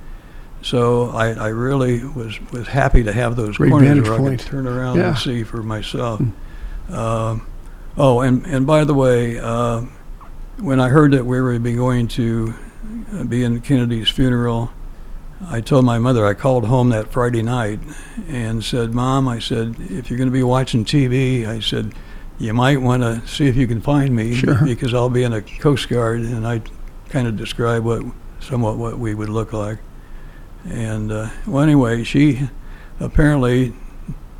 So 0.62 1.10
I, 1.10 1.32
I 1.32 1.48
really 1.48 2.04
was, 2.04 2.38
was 2.50 2.66
happy 2.66 3.02
to 3.04 3.12
have 3.12 3.36
those 3.36 3.56
Great 3.56 3.70
corners 3.70 4.02
where 4.08 4.14
I 4.14 4.18
point. 4.18 4.40
could 4.40 4.48
turn 4.50 4.66
around 4.66 4.96
Yeah. 4.98 5.08
and 5.10 5.18
see 5.18 5.42
for 5.44 5.62
myself. 5.62 6.20
Mm. 6.20 6.92
Um 6.94 7.46
oh, 7.96 8.20
and, 8.20 8.44
and 8.46 8.66
by 8.66 8.84
the 8.84 8.92
way, 8.94 9.38
uh, 9.38 9.82
when 10.58 10.80
I 10.80 10.88
heard 10.88 11.12
that 11.12 11.26
we 11.26 11.40
were 11.40 11.58
be 11.58 11.74
going 11.74 12.08
to 12.08 12.54
uh, 13.12 13.24
be 13.24 13.44
in 13.44 13.60
Kennedy's 13.60 14.08
funeral, 14.08 14.70
I 15.48 15.60
told 15.60 15.84
my 15.84 15.98
mother, 15.98 16.24
I 16.26 16.34
called 16.34 16.64
home 16.66 16.88
that 16.90 17.12
Friday 17.12 17.42
night 17.42 17.80
and 18.26 18.64
said, 18.64 18.94
Mom, 18.94 19.28
I 19.28 19.38
said, 19.38 19.76
if 19.78 20.08
you're 20.08 20.16
going 20.16 20.30
to 20.30 20.32
be 20.32 20.42
watching 20.42 20.84
TV, 20.84 21.46
I 21.46 21.60
said, 21.60 21.92
you 22.38 22.54
might 22.54 22.80
want 22.80 23.02
to 23.02 23.26
see 23.26 23.46
if 23.46 23.56
you 23.56 23.66
can 23.66 23.80
find 23.80 24.14
me 24.14 24.34
Sure. 24.34 24.64
because 24.64 24.94
I'll 24.94 25.10
be 25.10 25.24
in 25.24 25.32
a 25.32 25.42
Coast 25.42 25.88
Guard. 25.88 26.20
And 26.20 26.46
I 26.46 26.62
kind 27.10 27.28
of 27.28 27.36
described 27.36 27.84
what, 27.84 28.02
somewhat 28.40 28.78
what 28.78 28.98
we 28.98 29.14
would 29.14 29.28
look 29.28 29.52
like. 29.52 29.78
And, 30.64 31.12
uh, 31.12 31.28
well, 31.46 31.62
anyway, 31.62 32.02
she 32.02 32.48
apparently, 32.98 33.74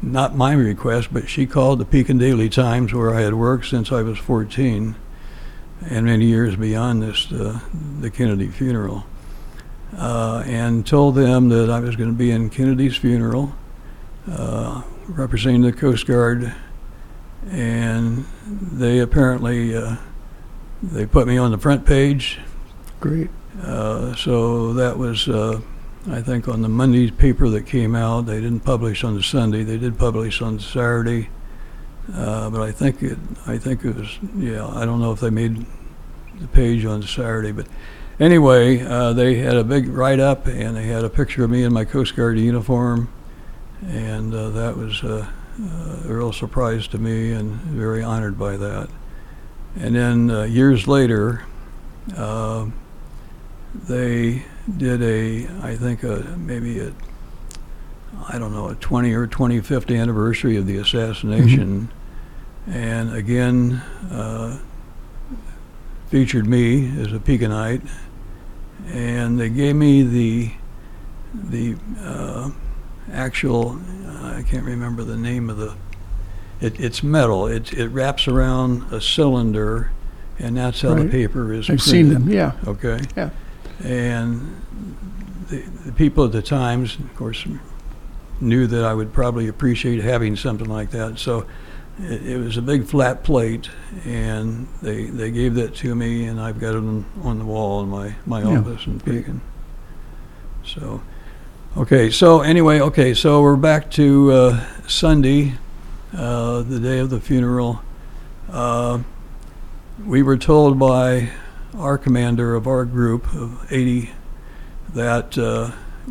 not 0.00 0.34
my 0.34 0.54
request, 0.54 1.08
but 1.12 1.28
she 1.28 1.46
called 1.46 1.78
the 1.78 1.84
Pekin 1.84 2.16
Daily 2.18 2.48
Times 2.48 2.92
where 2.94 3.14
I 3.14 3.20
had 3.20 3.34
worked 3.34 3.66
since 3.66 3.92
I 3.92 4.00
was 4.02 4.18
14 4.18 4.96
and 5.82 6.06
many 6.06 6.26
years 6.26 6.56
beyond 6.56 7.02
this, 7.02 7.30
uh, 7.32 7.60
the 8.00 8.10
Kennedy 8.10 8.48
funeral, 8.48 9.04
uh, 9.96 10.42
and 10.46 10.86
told 10.86 11.14
them 11.14 11.48
that 11.50 11.70
I 11.70 11.80
was 11.80 11.96
going 11.96 12.10
to 12.10 12.16
be 12.16 12.30
in 12.30 12.50
Kennedy's 12.50 12.96
funeral, 12.96 13.52
uh, 14.30 14.82
representing 15.08 15.62
the 15.62 15.72
Coast 15.72 16.06
Guard, 16.06 16.54
and 17.50 18.24
they 18.42 18.98
apparently 18.98 19.76
uh, 19.76 19.96
they 20.82 21.06
put 21.06 21.26
me 21.26 21.38
on 21.38 21.50
the 21.50 21.58
front 21.58 21.86
page. 21.86 22.38
Great. 23.00 23.30
Uh, 23.62 24.14
so 24.14 24.72
that 24.74 24.98
was, 24.98 25.28
uh, 25.28 25.60
I 26.10 26.20
think, 26.20 26.48
on 26.48 26.62
the 26.62 26.68
Monday 26.68 27.10
paper 27.10 27.48
that 27.48 27.66
came 27.66 27.94
out. 27.94 28.26
They 28.26 28.40
didn't 28.40 28.60
publish 28.60 29.02
on 29.04 29.14
the 29.14 29.22
Sunday. 29.22 29.62
They 29.62 29.78
did 29.78 29.98
publish 29.98 30.42
on 30.42 30.58
Saturday. 30.58 31.28
Uh, 32.14 32.50
but 32.50 32.60
I 32.60 32.72
think 32.72 33.02
it, 33.02 33.18
I 33.46 33.58
think 33.58 33.84
it 33.84 33.96
was, 33.96 34.18
yeah, 34.36 34.66
I 34.66 34.84
don't 34.84 35.00
know 35.00 35.12
if 35.12 35.20
they 35.20 35.30
made 35.30 35.66
the 36.40 36.48
page 36.48 36.84
on 36.84 37.02
Saturday, 37.02 37.52
but 37.52 37.66
anyway, 38.20 38.80
uh, 38.80 39.12
they 39.12 39.36
had 39.36 39.56
a 39.56 39.64
big 39.64 39.88
write-up 39.88 40.46
and 40.46 40.76
they 40.76 40.86
had 40.86 41.04
a 41.04 41.10
picture 41.10 41.44
of 41.44 41.50
me 41.50 41.64
in 41.64 41.72
my 41.72 41.84
Coast 41.84 42.14
Guard 42.14 42.38
uniform, 42.38 43.08
and 43.86 44.32
uh, 44.32 44.50
that 44.50 44.76
was 44.76 45.02
uh, 45.02 45.26
uh, 45.60 45.96
a 46.08 46.14
real 46.14 46.32
surprise 46.32 46.86
to 46.88 46.98
me 46.98 47.32
and 47.32 47.50
very 47.52 48.02
honored 48.02 48.38
by 48.38 48.56
that. 48.56 48.88
And 49.74 49.94
then 49.94 50.30
uh, 50.30 50.42
years 50.44 50.86
later, 50.86 51.44
uh, 52.16 52.66
they 53.88 54.44
did 54.76 55.02
a, 55.02 55.46
I 55.62 55.76
think, 55.76 56.02
a, 56.02 56.34
maybe 56.38 56.80
a, 56.80 56.92
I 58.28 58.38
don't 58.38 58.52
know, 58.52 58.68
a 58.68 58.74
20 58.76 59.12
or 59.12 59.26
25th 59.26 59.94
anniversary 59.94 60.56
of 60.56 60.66
the 60.66 60.78
assassination, 60.78 61.90
and 62.66 63.14
again 63.14 63.74
uh, 64.10 64.58
featured 66.08 66.46
me 66.46 66.88
as 67.00 67.12
a 67.12 67.18
Pekinite, 67.18 67.82
and 68.88 69.38
they 69.38 69.48
gave 69.48 69.76
me 69.76 70.02
the 70.02 70.52
the 71.34 71.76
uh, 72.00 72.50
actual, 73.12 73.78
I 74.22 74.42
can't 74.42 74.64
remember 74.64 75.04
the 75.04 75.16
name 75.16 75.50
of 75.50 75.58
the, 75.58 75.74
it, 76.60 76.80
it's 76.80 77.02
metal. 77.02 77.46
It 77.46 77.72
it 77.72 77.88
wraps 77.88 78.26
around 78.26 78.92
a 78.92 79.00
cylinder, 79.00 79.90
and 80.38 80.56
that's 80.56 80.80
how 80.80 80.94
the 80.94 81.08
paper 81.08 81.52
is. 81.52 81.68
I've 81.68 81.82
seen 81.82 82.08
them. 82.08 82.28
Yeah. 82.28 82.52
Okay. 82.66 83.00
Yeah. 83.16 83.30
And 83.84 84.56
the, 85.48 85.60
the 85.84 85.92
people 85.92 86.24
at 86.24 86.32
the 86.32 86.42
Times, 86.42 86.96
of 86.98 87.14
course, 87.14 87.46
knew 88.40 88.66
that 88.66 88.84
I 88.84 88.94
would 88.94 89.12
probably 89.12 89.48
appreciate 89.48 90.02
having 90.02 90.36
something 90.36 90.68
like 90.68 90.90
that. 90.90 91.18
So 91.18 91.46
it, 92.00 92.26
it 92.26 92.38
was 92.38 92.56
a 92.56 92.62
big 92.62 92.84
flat 92.86 93.22
plate, 93.24 93.68
and 94.04 94.66
they 94.82 95.04
they 95.04 95.30
gave 95.30 95.54
that 95.54 95.74
to 95.76 95.94
me, 95.94 96.24
and 96.26 96.40
I've 96.40 96.58
got 96.60 96.74
it 96.74 96.78
on, 96.78 97.04
on 97.22 97.38
the 97.38 97.44
wall 97.44 97.82
in 97.82 97.88
my, 97.88 98.14
my 98.26 98.42
Yeah, 98.42 98.58
office 98.60 98.86
in. 98.86 99.00
Pekin. 99.00 99.40
So, 100.64 101.00
okay. 101.76 102.10
So 102.10 102.40
anyway, 102.40 102.80
okay. 102.80 103.14
So 103.14 103.40
we're 103.42 103.56
back 103.56 103.90
to 103.92 104.32
uh, 104.32 104.66
Sunday, 104.88 105.54
uh, 106.16 106.62
the 106.62 106.80
day 106.80 106.98
of 106.98 107.10
the 107.10 107.20
funeral. 107.20 107.80
uh, 108.50 109.00
we 110.04 110.22
were 110.22 110.36
told 110.36 110.78
by 110.78 111.30
our 111.78 111.96
commander 111.96 112.54
of 112.54 112.66
our 112.66 112.84
group 112.84 113.32
of 113.34 113.66
80 113.72 114.10
that 114.92 115.38
uh, 115.38 115.70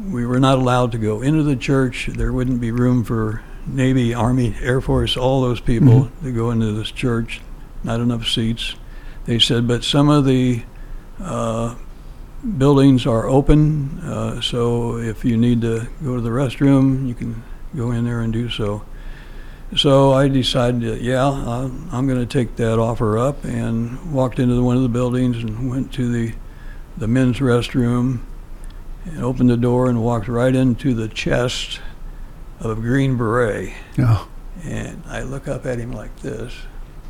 we 0.10 0.26
were 0.26 0.40
not 0.40 0.58
allowed 0.58 0.92
to 0.94 0.98
go 0.98 1.22
into 1.22 1.44
the 1.44 1.56
church. 1.56 2.08
There 2.08 2.34
wouldn't 2.34 2.60
be 2.60 2.72
room 2.72 3.04
for 3.04 3.44
Navy, 3.68 4.14
Army, 4.14 4.56
Air 4.62 4.82
Force, 4.82 5.18
all 5.18 5.42
those 5.42 5.60
people 5.60 6.10
Mhm. 6.22 6.24
to 6.24 6.32
go 6.32 6.52
into 6.52 6.72
this 6.72 6.92
church. 6.92 7.42
Not 7.84 8.00
enough 8.00 8.28
seats. 8.28 8.76
They 9.26 9.40
said, 9.40 9.68
but 9.68 9.84
some 9.84 10.10
of 10.10 10.26
the 10.26 10.62
uh, 11.24 11.76
buildings 12.58 13.06
are 13.08 13.28
open, 13.28 14.00
uh, 14.04 14.42
so 14.42 14.98
if 14.98 15.24
you 15.24 15.38
need 15.38 15.62
to 15.62 15.88
go 16.04 16.16
to 16.16 16.22
the 16.22 16.30
restroom, 16.30 17.08
you 17.08 17.14
can 17.14 17.42
go 17.76 17.92
in 17.92 18.06
there 18.06 18.20
and 18.22 18.34
do 18.34 18.50
so. 18.50 18.84
So 19.76 20.14
I 20.14 20.28
decided, 20.28 20.82
that, 20.82 21.02
yeah, 21.02 21.26
I'm, 21.26 21.88
I'm 21.92 22.08
going 22.08 22.20
to 22.20 22.26
take 22.26 22.56
that 22.58 22.78
offer 22.78 23.18
up, 23.18 23.44
and 23.44 24.14
walked 24.14 24.40
into 24.40 24.62
one 24.62 24.78
of 24.78 24.84
the 24.84 24.90
buildings 24.90 25.38
and 25.38 25.70
went 25.70 25.92
to 25.94 26.12
the 26.12 26.34
the 26.98 27.08
men's 27.08 27.40
restroom, 27.40 28.20
and 29.06 29.22
opened 29.24 29.50
the 29.50 29.58
door 29.58 29.90
and 29.90 30.02
walked 30.02 30.28
right 30.28 30.56
into 30.56 30.94
the 30.94 31.08
chest 31.08 31.80
of 32.70 32.82
Green 32.82 33.18
Beret. 33.18 33.74
Oh, 34.00 34.28
And 34.64 35.04
I 35.08 35.24
look 35.24 35.48
up 35.48 35.66
at 35.66 35.80
him 35.80 35.92
like 35.92 36.16
this, 36.22 36.54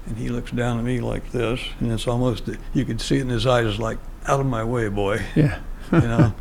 and 0.05 0.17
he 0.17 0.29
looks 0.29 0.51
down 0.51 0.77
at 0.77 0.83
me 0.83 0.99
like 0.99 1.31
this, 1.31 1.59
and 1.79 1.91
it's 1.91 2.07
almost 2.07 2.49
you 2.73 2.85
could 2.85 3.01
see 3.01 3.17
it 3.17 3.21
in 3.21 3.29
his 3.29 3.45
eyes, 3.45 3.79
like 3.79 3.97
out 4.25 4.39
of 4.39 4.45
my 4.45 4.63
way, 4.63 4.89
boy 4.89 5.21
yeah. 5.35 5.59
you 5.91 5.99
know. 6.01 6.33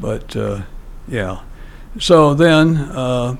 but 0.00 0.34
uh, 0.36 0.62
yeah, 1.08 1.42
so 1.98 2.34
then 2.34 2.76
uh, 2.76 3.36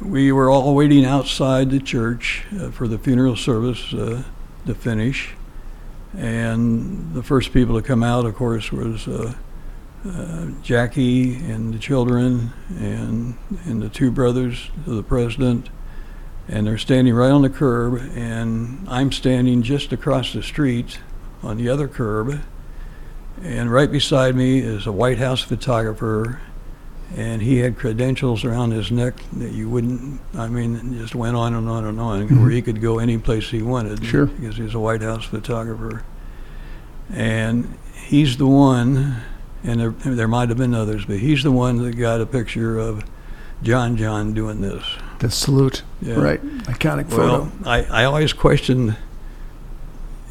we 0.00 0.30
were 0.32 0.50
all 0.50 0.74
waiting 0.74 1.04
outside 1.04 1.70
the 1.70 1.80
church 1.80 2.44
uh, 2.58 2.70
for 2.70 2.86
the 2.86 2.98
funeral 2.98 3.36
service 3.36 3.92
uh, 3.94 4.22
to 4.66 4.74
finish, 4.74 5.34
and 6.16 7.14
the 7.14 7.22
first 7.22 7.52
people 7.52 7.80
to 7.80 7.86
come 7.86 8.02
out, 8.02 8.24
of 8.26 8.34
course, 8.34 8.70
was. 8.70 9.08
Uh, 10.06 10.48
Jackie 10.62 11.34
and 11.36 11.72
the 11.72 11.78
children 11.78 12.52
and 12.78 13.36
and 13.64 13.80
the 13.80 13.88
two 13.88 14.10
brothers 14.10 14.70
of 14.86 14.96
the 14.96 15.02
president, 15.02 15.70
and 16.46 16.66
they're 16.66 16.76
standing 16.76 17.14
right 17.14 17.30
on 17.30 17.40
the 17.40 17.48
curb, 17.48 18.02
and 18.14 18.86
I'm 18.86 19.10
standing 19.12 19.62
just 19.62 19.92
across 19.94 20.34
the 20.34 20.42
street 20.42 20.98
on 21.42 21.56
the 21.56 21.70
other 21.70 21.88
curb, 21.88 22.38
and 23.42 23.72
right 23.72 23.90
beside 23.90 24.36
me 24.36 24.58
is 24.58 24.86
a 24.86 24.92
White 24.92 25.16
House 25.16 25.40
photographer, 25.40 26.38
and 27.16 27.40
he 27.40 27.60
had 27.60 27.78
credentials 27.78 28.44
around 28.44 28.72
his 28.72 28.90
neck 28.90 29.14
that 29.32 29.52
you 29.52 29.70
wouldn't. 29.70 30.20
I 30.36 30.48
mean, 30.48 30.98
just 30.98 31.14
went 31.14 31.34
on 31.34 31.54
and 31.54 31.66
on 31.66 31.86
and 31.86 31.98
on, 31.98 32.28
Mhm. 32.28 32.40
where 32.42 32.50
he 32.50 32.60
could 32.60 32.82
go 32.82 32.98
any 32.98 33.16
place 33.16 33.48
he 33.48 33.62
wanted. 33.62 34.04
Sure. 34.04 34.26
because 34.26 34.58
he's 34.58 34.74
a 34.74 34.78
White 34.80 35.00
House 35.00 35.24
photographer, 35.24 36.02
and 37.10 37.78
he's 38.06 38.36
the 38.36 38.46
one. 38.46 39.16
And 39.64 39.80
there, 39.80 39.90
there 39.90 40.28
might 40.28 40.50
have 40.50 40.58
been 40.58 40.74
others, 40.74 41.06
but 41.06 41.18
he's 41.18 41.42
the 41.42 41.50
one 41.50 41.78
that 41.78 41.96
got 41.96 42.20
a 42.20 42.26
picture 42.26 42.78
of 42.78 43.02
John 43.62 43.96
John 43.96 44.34
doing 44.34 44.60
this. 44.60 44.84
The 45.20 45.30
salute. 45.30 45.82
Yeah. 46.02 46.16
Right. 46.20 46.42
Iconic 46.64 47.08
photo. 47.08 47.44
Well. 47.44 47.52
I, 47.64 47.84
I 47.84 48.04
always 48.04 48.32
questioned 48.34 48.96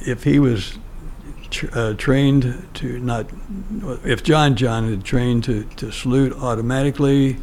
if 0.05 0.23
he 0.23 0.37
was 0.37 0.77
tr- 1.49 1.65
uh, 1.73 1.93
trained 1.95 2.67
to 2.75 2.99
not, 2.99 3.25
if 4.03 4.21
John 4.23 4.55
John 4.55 4.87
had 4.89 5.03
trained 5.03 5.43
to, 5.45 5.63
to 5.77 5.91
salute 5.91 6.33
automatically, 6.33 7.37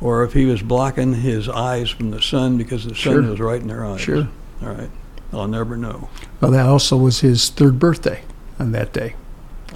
or 0.00 0.24
if 0.24 0.32
he 0.32 0.44
was 0.44 0.60
blocking 0.62 1.12
his 1.14 1.48
eyes 1.48 1.90
from 1.90 2.10
the 2.10 2.22
sun 2.22 2.56
because 2.58 2.84
the 2.84 2.90
sun 2.96 2.96
Sure. 2.96 3.22
was 3.22 3.38
right 3.40 3.60
in 3.60 3.68
their 3.68 3.84
eyes. 3.84 4.00
Sure. 4.00 4.28
All 4.62 4.68
right. 4.70 4.90
I'll 5.32 5.46
never 5.46 5.76
know. 5.76 6.08
Well, 6.40 6.50
that 6.50 6.66
also 6.66 6.96
was 6.96 7.20
his 7.20 7.48
third 7.50 7.78
birthday 7.78 8.22
on 8.58 8.72
that 8.72 8.92
day. 8.92 9.14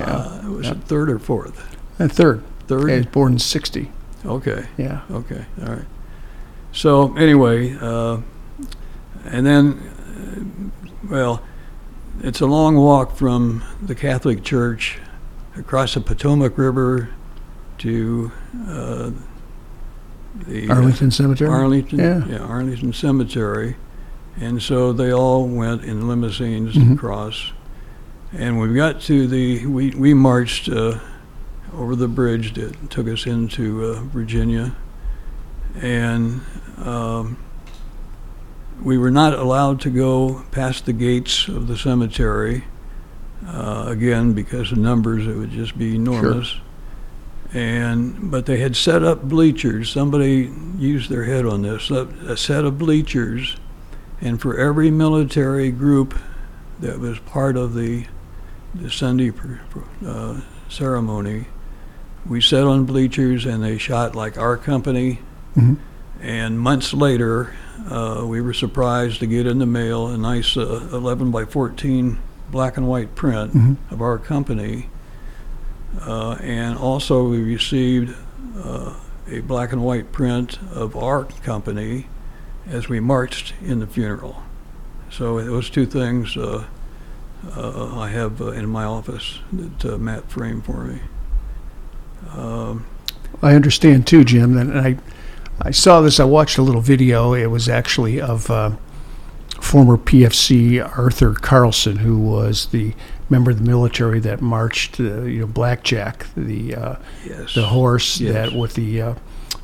Yeah. 0.06 0.16
Uh, 0.46 0.50
was 0.50 0.66
Yeah. 0.66 0.72
it 0.72 0.84
third 0.84 1.10
or 1.10 1.18
fourth? 1.18 1.76
Third. 1.98 2.42
Third? 2.66 2.90
He 2.90 2.96
was 2.96 3.06
born 3.06 3.32
in 3.34 3.38
60. 3.38 3.90
Okay. 4.24 4.64
Yeah. 4.76 5.00
Okay, 5.10 5.44
all 5.60 5.68
right. 5.74 5.84
So 6.72 7.14
anyway, 7.16 7.76
uh, 7.80 8.18
and 9.26 9.44
then, 9.46 9.78
uh, 11.04 11.08
well, 11.10 11.42
it's 12.22 12.40
a 12.40 12.46
long 12.46 12.76
walk 12.76 13.16
from 13.16 13.62
the 13.82 13.94
Catholic 13.94 14.42
Church 14.42 14.98
across 15.56 15.94
the 15.94 16.00
Potomac 16.00 16.56
River 16.56 17.08
to 17.78 18.32
uh, 18.68 19.10
the 20.46 20.68
uh, 20.70 20.74
Arlington 20.74 21.10
Cemetery. 21.10 21.50
Arlington, 21.50 21.98
Yeah. 21.98 22.38
Arlington 22.38 22.92
Cemetery, 22.92 23.76
and 24.40 24.62
so 24.62 24.92
they 24.92 25.12
all 25.12 25.46
went 25.46 25.82
in 25.84 26.08
limousines 26.08 26.74
Mhm. 26.74 26.94
across. 26.94 27.52
And 28.34 28.58
we 28.58 28.72
got 28.74 29.02
to 29.02 29.26
the, 29.26 29.66
we 29.66 29.90
we 29.90 30.14
marched 30.14 30.68
uh, 30.70 30.98
over 31.74 31.94
the 31.94 32.08
bridge 32.08 32.54
that 32.54 32.90
took 32.90 33.06
us 33.06 33.26
into 33.26 33.84
uh, 33.84 34.00
Virginia, 34.04 34.74
and 35.78 36.40
um, 36.78 37.36
we 38.80 38.96
were 38.96 39.10
not 39.10 39.34
allowed 39.34 39.82
to 39.82 39.90
go 39.90 40.44
past 40.50 40.86
the 40.86 40.94
gates 40.94 41.46
of 41.46 41.66
the 41.66 41.76
cemetery. 41.76 42.64
Uh, 43.46 43.84
again, 43.88 44.32
because 44.32 44.72
of 44.72 44.78
numbers, 44.78 45.26
it 45.26 45.36
would 45.36 45.50
just 45.50 45.76
be 45.76 45.96
enormous. 45.96 46.48
Sure. 46.48 46.60
And 47.52 48.30
but 48.30 48.46
they 48.46 48.58
had 48.58 48.76
set 48.76 49.02
up 49.02 49.24
bleachers. 49.24 49.90
Somebody 49.90 50.50
used 50.78 51.10
their 51.10 51.24
head 51.24 51.44
on 51.44 51.60
this. 51.60 51.90
A 51.90 52.06
a 52.26 52.36
set 52.38 52.64
of 52.64 52.78
bleachers, 52.78 53.58
and 54.22 54.40
for 54.40 54.56
every 54.56 54.90
military 54.90 55.70
group 55.70 56.18
that 56.80 56.98
was 56.98 57.18
part 57.18 57.58
of 57.58 57.74
the 57.74 58.06
the 58.74 58.90
Sunday 58.90 59.30
pr- 59.30 59.54
pr- 59.70 60.06
uh, 60.06 60.40
ceremony, 60.68 61.46
we 62.26 62.40
sat 62.40 62.64
on 62.64 62.84
bleachers 62.84 63.44
and 63.44 63.62
they 63.62 63.78
shot 63.78 64.14
like 64.14 64.38
our 64.38 64.56
company. 64.56 65.20
Mhm. 65.56 65.76
And 66.20 66.58
months 66.60 66.94
later, 66.94 67.52
uh, 67.90 68.22
we 68.24 68.40
were 68.40 68.54
surprised 68.54 69.20
to 69.20 69.26
get 69.26 69.46
in 69.46 69.58
the 69.58 69.66
mail 69.66 70.06
a 70.06 70.16
nice 70.16 70.56
uh, 70.56 70.88
11 70.92 71.30
by 71.30 71.44
14 71.44 72.18
black 72.50 72.76
and 72.76 72.86
white 72.86 73.14
print 73.14 73.54
Mhm. 73.54 73.76
of 73.90 74.00
our 74.00 74.18
company. 74.18 74.88
Uh, 76.06 76.32
and 76.40 76.78
also, 76.78 77.28
we 77.28 77.42
received 77.42 78.14
uh, 78.62 78.92
a 79.30 79.40
black 79.40 79.72
and 79.72 79.82
white 79.82 80.12
print 80.12 80.58
of 80.72 80.94
our 80.96 81.24
company 81.44 82.06
as 82.70 82.88
we 82.88 83.00
marched 83.00 83.52
in 83.64 83.80
the 83.80 83.86
funeral. 83.86 84.42
So 85.10 85.40
those 85.42 85.68
two 85.70 85.86
things 85.86 86.36
uh, 87.56 87.98
I 87.98 88.08
have 88.08 88.40
uh, 88.40 88.50
in 88.52 88.68
my 88.68 88.84
office 88.84 89.40
that 89.52 89.94
uh, 89.94 89.98
Matt 89.98 90.30
framed 90.30 90.64
for 90.64 90.84
me. 90.84 91.00
Um, 92.30 92.86
I 93.42 93.54
understand 93.54 94.06
too, 94.06 94.24
Jim. 94.24 94.56
And 94.56 94.78
I, 94.78 94.98
I 95.60 95.70
saw 95.70 96.00
this. 96.00 96.20
I 96.20 96.24
watched 96.24 96.58
a 96.58 96.62
little 96.62 96.80
video. 96.80 97.34
It 97.34 97.46
was 97.46 97.68
actually 97.68 98.20
of 98.20 98.50
uh, 98.50 98.72
former 99.60 99.96
PFC 99.96 100.80
Arthur 100.96 101.34
Carlson, 101.34 101.96
who 101.96 102.18
was 102.18 102.66
the 102.66 102.94
member 103.28 103.50
of 103.50 103.58
the 103.58 103.64
military 103.64 104.20
that 104.20 104.40
marched, 104.40 105.00
uh, 105.00 105.22
you 105.22 105.40
know, 105.40 105.46
Blackjack, 105.46 106.26
the 106.36 106.74
uh, 106.74 106.96
yes. 107.26 107.54
the 107.54 107.66
horse 107.66 108.20
Yes. 108.20 108.32
that 108.34 108.52
with 108.58 108.74
the 108.74 109.00
uh, 109.02 109.14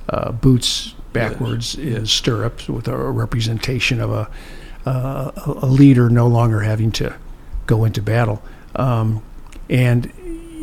uh, 0.08 0.32
boots 0.32 0.94
backwards 1.12 1.74
Yes, 1.74 1.98
in 1.98 2.06
stirrups, 2.06 2.68
with 2.68 2.88
a 2.88 2.96
representation 2.96 4.00
of 4.00 4.10
a, 4.10 4.30
uh, 4.86 5.30
a 5.46 5.66
a 5.66 5.66
leader 5.66 6.08
no 6.08 6.26
longer 6.26 6.60
having 6.60 6.90
to 6.92 7.14
go 7.68 7.84
into 7.84 8.02
battle. 8.02 8.42
Um, 8.74 9.22
and 9.70 10.06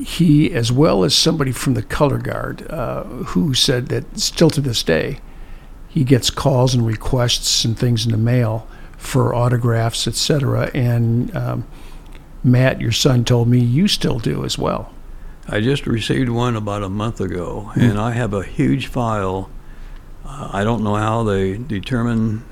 he, 0.05 0.51
as 0.53 0.71
well 0.73 1.05
as 1.05 1.15
somebody 1.15 1.53
from 1.53 1.73
the 1.75 1.81
color 1.83 2.17
guard, 2.17 2.69
uh, 2.69 3.03
who 3.03 3.53
said 3.53 3.87
that 3.87 4.19
still 4.19 4.49
to 4.49 4.59
this 4.59 4.83
day, 4.83 5.19
he 5.87 6.03
gets 6.03 6.29
calls 6.29 6.73
and 6.75 6.85
requests 6.85 7.63
and 7.63 7.79
things 7.79 8.05
in 8.05 8.11
the 8.11 8.17
mail 8.17 8.67
for 8.97 9.33
autographs, 9.33 10.07
etc. 10.07 10.69
And 10.73 11.33
um, 11.35 11.65
Matt, 12.43 12.81
your 12.81 12.91
son, 12.91 13.23
told 13.23 13.47
me 13.47 13.59
you 13.59 13.87
still 13.87 14.19
do 14.19 14.43
as 14.43 14.57
well. 14.57 14.91
I 15.47 15.61
just 15.61 15.85
received 15.87 16.27
one 16.29 16.55
about 16.55 16.83
a 16.83 16.89
month 16.89 17.21
ago, 17.21 17.71
Hmm. 17.75 17.79
and 17.81 17.99
I 17.99 18.11
have 18.11 18.33
a 18.33 18.43
huge 18.43 18.87
file. 18.87 19.49
Uh, 20.25 20.49
I 20.51 20.63
don't 20.63 20.83
know 20.83 20.95
how 20.95 21.23
they 21.23 21.55
determine, 21.57 22.43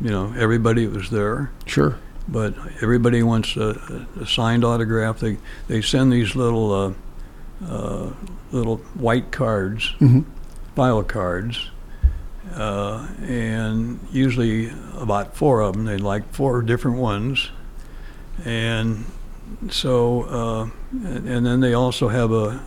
you 0.00 0.10
know, 0.10 0.32
everybody 0.36 0.86
that 0.86 0.96
was 0.96 1.10
there, 1.10 1.50
Sure. 1.66 1.96
But 2.30 2.54
everybody 2.82 3.22
wants 3.22 3.56
a, 3.56 4.06
a 4.20 4.26
signed 4.26 4.64
autograph. 4.64 5.18
They 5.20 5.36
they 5.68 5.82
send 5.82 6.12
these 6.12 6.34
little 6.36 6.72
uh, 6.72 6.92
uh, 7.68 8.10
little 8.52 8.76
white 8.94 9.30
cards, 9.32 9.94
hmm 9.98 10.20
file 10.76 11.02
cards, 11.02 11.68
uh, 12.54 13.06
and 13.22 13.98
usually 14.12 14.70
about 14.96 15.36
four 15.36 15.60
of 15.60 15.74
them. 15.74 15.84
They 15.84 15.98
like 15.98 16.32
four 16.32 16.62
different 16.62 16.96
ones, 16.98 17.50
and 18.44 19.04
so 19.68 20.22
uh, 20.24 20.70
and, 20.92 21.28
and 21.28 21.46
then 21.46 21.60
they 21.60 21.74
also 21.74 22.08
have 22.08 22.32
a 22.32 22.60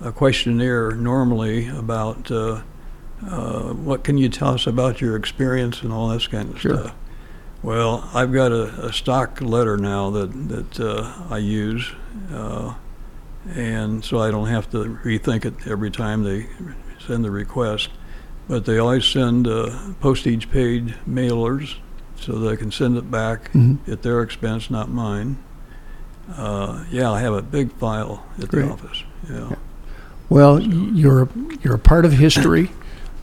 a 0.00 0.10
questionnaire 0.10 0.90
normally 0.92 1.68
about 1.68 2.28
uh, 2.30 2.62
uh, 3.24 3.60
what 3.74 4.02
can 4.02 4.18
you 4.18 4.28
tell 4.28 4.54
us 4.54 4.66
about 4.66 5.00
your 5.00 5.14
experience 5.14 5.82
and 5.82 5.92
all 5.92 6.08
this 6.08 6.26
kind 6.26 6.50
of 6.52 6.60
Sure. 6.60 6.76
stuff. 6.76 6.94
Well, 7.62 8.08
I've 8.12 8.32
got 8.32 8.50
a, 8.52 8.86
a 8.86 8.92
stock 8.92 9.40
letter 9.40 9.76
now 9.76 10.10
that 10.10 10.48
that 10.48 10.80
uh, 10.80 11.12
I 11.30 11.38
use, 11.38 11.88
uh, 12.32 12.74
and 13.54 14.04
so 14.04 14.18
I 14.20 14.30
don't 14.32 14.48
have 14.48 14.68
to 14.72 14.78
rethink 15.04 15.44
it 15.44 15.54
every 15.68 15.90
time 15.90 16.24
they 16.24 16.46
send 17.06 17.24
the 17.24 17.30
request. 17.30 17.90
But 18.48 18.64
they 18.64 18.78
always 18.78 19.04
send 19.04 19.46
uh, 19.46 19.70
postage 20.00 20.50
paid 20.50 20.96
mailers, 21.08 21.76
so 22.16 22.32
they 22.32 22.56
can 22.56 22.72
send 22.72 22.96
it 22.96 23.08
back 23.10 23.52
Mhm. 23.52 23.78
at 23.88 24.02
their 24.02 24.22
expense, 24.22 24.68
not 24.68 24.90
mine. 24.90 25.36
Uh, 26.36 26.84
yeah, 26.90 27.10
I 27.12 27.20
have 27.20 27.32
a 27.34 27.42
big 27.42 27.72
file 27.74 28.24
at 28.40 28.48
Great. 28.48 28.66
the 28.66 28.72
office. 28.72 29.04
Yeah. 29.30 29.50
Yeah. 29.50 29.56
Well, 30.28 30.54
y- 30.58 30.62
you're 30.94 31.28
you're 31.62 31.74
a 31.76 31.78
part 31.78 32.04
of 32.04 32.12
history, 32.14 32.72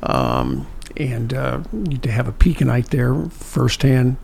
um, 0.04 0.66
and 1.00 1.34
uh, 1.34 1.64
to 2.02 2.12
have 2.12 2.28
a 2.28 2.32
Pekinite 2.32 2.90
there, 2.90 3.16
firsthand 3.30 4.18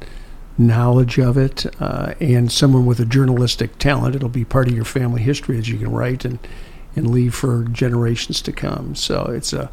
knowledge 0.58 1.18
of 1.18 1.38
it, 1.38 1.66
uh, 1.82 2.14
and 2.20 2.52
someone 2.52 2.86
with 2.86 3.00
a 3.00 3.06
journalistic 3.06 3.78
talent. 3.78 4.16
It'll 4.16 4.30
be 4.30 4.46
part 4.46 4.68
of 4.68 4.74
your 4.74 4.86
family 4.86 5.22
history 5.22 5.58
as 5.58 5.70
you 5.70 5.78
can 5.78 5.92
write 5.92 6.26
and 6.26 6.40
and 6.98 7.12
leave 7.12 7.36
for 7.36 7.66
generations 7.66 8.42
to 8.42 8.54
come. 8.54 8.96
So 8.96 9.26
it's 9.26 9.52
a 9.52 9.70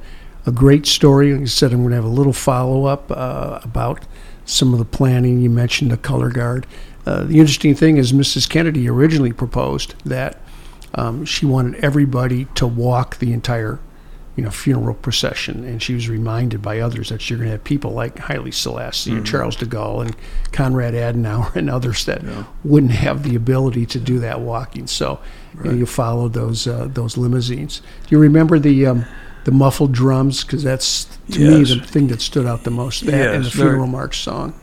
a 0.47 0.53
great 0.53 0.87
story. 0.87 1.33
Like 1.33 1.43
I 1.43 1.45
said, 1.47 1.73
I'm 1.73 1.81
going 1.81 1.91
to 1.91 1.97
have 1.97 2.05
a 2.05 2.09
little 2.09 2.33
follow 2.33 2.87
up 2.87 3.11
uh, 3.11 3.61
about 3.63 4.05
some 4.45 4.73
of 4.73 4.79
the 4.79 4.85
planning. 4.85 5.41
You 5.41 5.51
mentioned 5.51 5.91
the 5.91 5.97
color 5.97 6.31
guard. 6.31 6.67
Uh, 7.07 7.25
the 7.25 7.39
interesting 7.39 7.75
thing 7.75 7.97
is, 7.97 8.13
Mrs. 8.13 8.49
Kennedy 8.49 8.89
originally 8.89 9.33
proposed 9.33 9.95
that 10.05 10.41
um, 10.95 11.25
she 11.25 11.47
wanted 11.47 11.77
everybody 11.77 12.47
to 12.57 12.67
walk 12.67 13.19
the 13.19 13.33
entire, 13.33 13.79
you 14.37 14.43
know, 14.43 14.51
funeral 14.51 14.95
procession, 14.95 15.63
and 15.65 15.83
she 15.83 15.93
was 15.95 16.09
reminded 16.09 16.63
by 16.63 16.81
others 16.81 17.11
that 17.11 17.29
you're 17.29 17.39
going 17.39 17.49
to 17.49 17.53
have 17.53 17.65
people 17.65 17.91
like 17.93 18.19
Haile 18.19 18.51
Selassie 18.51 19.13
and 19.13 19.27
Charles 19.27 19.57
de 19.57 19.67
Gaulle 19.67 20.01
and 20.07 20.17
Konrad 20.53 20.95
Adenauer 20.95 21.55
and 21.55 21.69
others 21.69 22.07
that 22.07 22.23
Yeah. 22.23 22.45
wouldn't 22.65 22.93
have 22.93 23.25
the 23.25 23.37
ability 23.37 23.85
to 23.87 23.99
do 24.01 24.19
that 24.21 24.41
walking. 24.41 24.87
So 24.87 25.21
you, 25.59 25.65
know, 25.65 25.77
you 25.77 25.85
followed 25.87 26.33
those 26.33 26.67
uh, 26.67 26.89
those 26.91 27.19
limousines. 27.19 27.81
Do 28.07 28.15
you 28.15 28.19
remember 28.19 28.59
the 28.59 28.87
um, 28.87 29.05
the 29.45 29.53
muffled 29.53 29.93
drums? 29.93 30.45
Because 30.45 30.63
that's 30.63 31.05
to 31.33 31.39
me 31.39 31.65
the 31.65 31.81
thing 31.85 32.09
that 32.09 32.23
stood 32.23 32.47
out 32.47 32.65
the 32.65 32.71
most. 32.71 33.05
That 33.05 33.35
and 33.35 33.45
the 33.45 33.49
Yes, 33.49 33.55
funeral 33.55 33.87
march 33.87 34.21
song. 34.21 34.55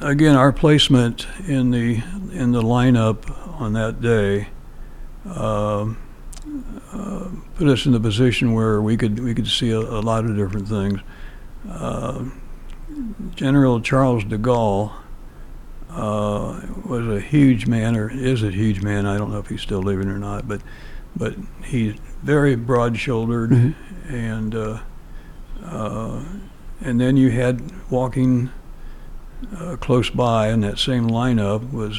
again, 0.00 0.36
our 0.36 0.52
placement 0.52 1.26
in 1.48 1.72
the 1.72 2.02
in 2.32 2.52
the 2.52 2.62
lineup 2.62 3.18
on 3.60 3.72
that 3.72 4.00
day 4.00 4.46
um, 5.26 5.96
uh, 6.92 7.28
put 7.56 7.68
us 7.68 7.86
in 7.86 7.92
the 7.92 8.00
position 8.00 8.52
where 8.52 8.80
we 8.80 8.96
could 8.96 9.18
we 9.20 9.34
could 9.34 9.46
see 9.48 9.70
a, 9.70 9.78
a 9.78 10.00
lot 10.00 10.24
of 10.24 10.36
different 10.36 10.68
things. 10.68 11.00
Uh, 11.68 12.24
General 13.34 13.80
Charles 13.80 14.24
de 14.24 14.38
Gaulle 14.38 14.92
uh, 15.90 16.60
was 16.86 17.06
a 17.06 17.20
huge 17.20 17.66
man, 17.66 17.96
or 17.96 18.10
is 18.10 18.42
a 18.42 18.50
huge 18.50 18.82
man. 18.82 19.06
I 19.06 19.18
don't 19.18 19.30
know 19.30 19.38
if 19.38 19.48
he's 19.48 19.60
still 19.62 19.82
living 19.82 20.08
or 20.08 20.18
not, 20.18 20.48
but 20.48 20.62
but 21.16 21.34
he's 21.64 21.94
very 22.22 22.54
broad-shouldered, 22.56 23.50
Mhm. 23.50 23.74
and 24.08 24.54
uh, 24.54 24.78
uh, 25.64 26.20
and 26.80 27.00
then 27.00 27.16
you 27.16 27.30
had 27.30 27.60
walking 27.90 28.50
uh, 29.56 29.76
close 29.76 30.10
by 30.10 30.48
in 30.48 30.60
that 30.60 30.78
same 30.78 31.08
lineup 31.08 31.72
was 31.72 31.96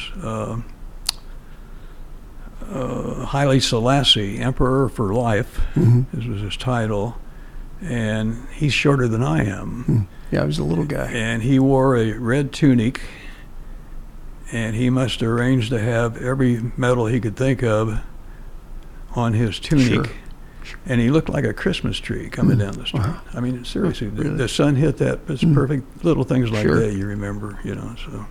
uh, 2.70 3.26
Haile 3.26 3.60
Selassie, 3.60 4.38
Emperor 4.38 4.88
for 4.88 5.12
Life. 5.12 5.56
hmm 5.74 6.02
This 6.12 6.24
was 6.26 6.40
his 6.40 6.56
title, 6.56 7.16
and 7.82 8.46
he's 8.54 8.72
shorter 8.72 9.08
than 9.08 9.22
I 9.22 9.44
am. 9.44 10.08
Yeah, 10.30 10.40
he 10.40 10.46
was 10.46 10.58
a 10.58 10.64
little 10.64 10.84
guy. 10.84 11.10
And 11.12 11.42
he 11.42 11.58
wore 11.58 11.96
a 11.96 12.12
red 12.12 12.52
tunic, 12.52 13.00
and 14.52 14.74
he 14.76 14.90
must 14.90 15.22
arrange 15.22 15.68
to 15.70 15.78
have 15.80 16.16
every 16.16 16.60
medal 16.76 17.06
he 17.06 17.20
could 17.20 17.36
think 17.36 17.62
of 17.62 18.00
on 19.14 19.32
his 19.32 19.58
tunic. 19.58 20.06
Sure. 20.62 20.78
And 20.86 21.00
he 21.00 21.10
looked 21.10 21.28
like 21.28 21.44
a 21.44 21.52
Christmas 21.52 21.98
tree 21.98 22.28
coming 22.28 22.56
Mm. 22.58 22.60
down 22.60 22.72
the 22.74 22.86
street. 22.86 23.00
Wow. 23.02 23.20
I 23.34 23.40
mean, 23.40 23.64
seriously, 23.64 24.08
the, 24.08 24.22
Really? 24.22 24.36
the 24.36 24.48
sun 24.48 24.76
hit 24.76 24.98
that. 24.98 25.18
It's 25.28 25.42
Mm. 25.42 25.54
perfect. 25.54 26.04
Little 26.04 26.22
things 26.22 26.50
like 26.52 26.62
Sure. 26.62 26.78
that 26.78 26.92
you 26.94 27.06
remember, 27.06 27.58
you 27.64 27.74
know. 27.74 27.96
So, 28.04 28.26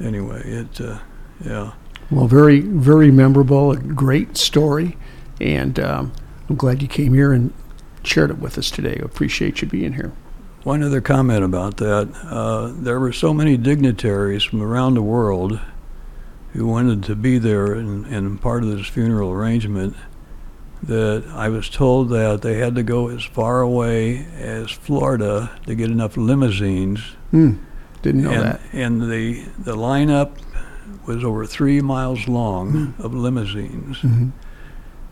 anyway, 0.00 0.42
it, 0.44 0.80
uh, 0.80 0.98
yeah. 1.44 1.72
Well, 2.10 2.26
very, 2.26 2.60
very 2.60 3.10
memorable, 3.10 3.72
a 3.72 3.76
great 3.76 4.36
story, 4.36 4.96
and 5.40 5.78
um, 5.78 6.12
I'm 6.48 6.56
glad 6.56 6.80
you 6.80 6.88
came 6.88 7.12
here 7.12 7.32
and 7.32 7.52
shared 8.02 8.30
it 8.30 8.38
with 8.38 8.56
us 8.56 8.70
today. 8.70 8.98
I 9.00 9.04
appreciate 9.04 9.60
you 9.60 9.68
being 9.68 9.92
here. 9.92 10.12
One 10.62 10.82
other 10.82 11.02
comment 11.02 11.44
about 11.44 11.76
that. 11.76 12.10
Uh, 12.24 12.72
there 12.74 12.98
were 12.98 13.12
so 13.12 13.34
many 13.34 13.56
dignitaries 13.56 14.42
from 14.42 14.62
around 14.62 14.94
the 14.94 15.02
world 15.02 15.60
who 16.54 16.66
wanted 16.66 17.02
to 17.04 17.14
be 17.14 17.38
there 17.38 17.72
and, 17.74 18.06
and 18.06 18.40
part 18.40 18.62
of 18.62 18.70
this 18.70 18.86
funeral 18.86 19.30
arrangement 19.30 19.94
that 20.82 21.24
I 21.34 21.48
was 21.48 21.68
told 21.68 22.08
that 22.10 22.40
they 22.42 22.54
had 22.54 22.74
to 22.76 22.82
go 22.82 23.08
as 23.08 23.22
far 23.22 23.60
away 23.60 24.26
as 24.36 24.70
Florida 24.70 25.50
to 25.66 25.74
get 25.74 25.90
enough 25.90 26.16
limousines. 26.16 27.00
Hmm. 27.30 27.56
Didn't 28.00 28.22
know 28.22 28.30
and, 28.30 28.42
that. 28.42 28.60
And 28.72 29.02
the, 29.02 29.44
the 29.58 29.76
lineup 29.76 30.38
was 31.08 31.24
over 31.24 31.44
three 31.46 31.80
miles 31.80 32.28
long 32.28 32.94
of 32.98 33.12
limousines. 33.14 33.98
hmm 34.00 34.28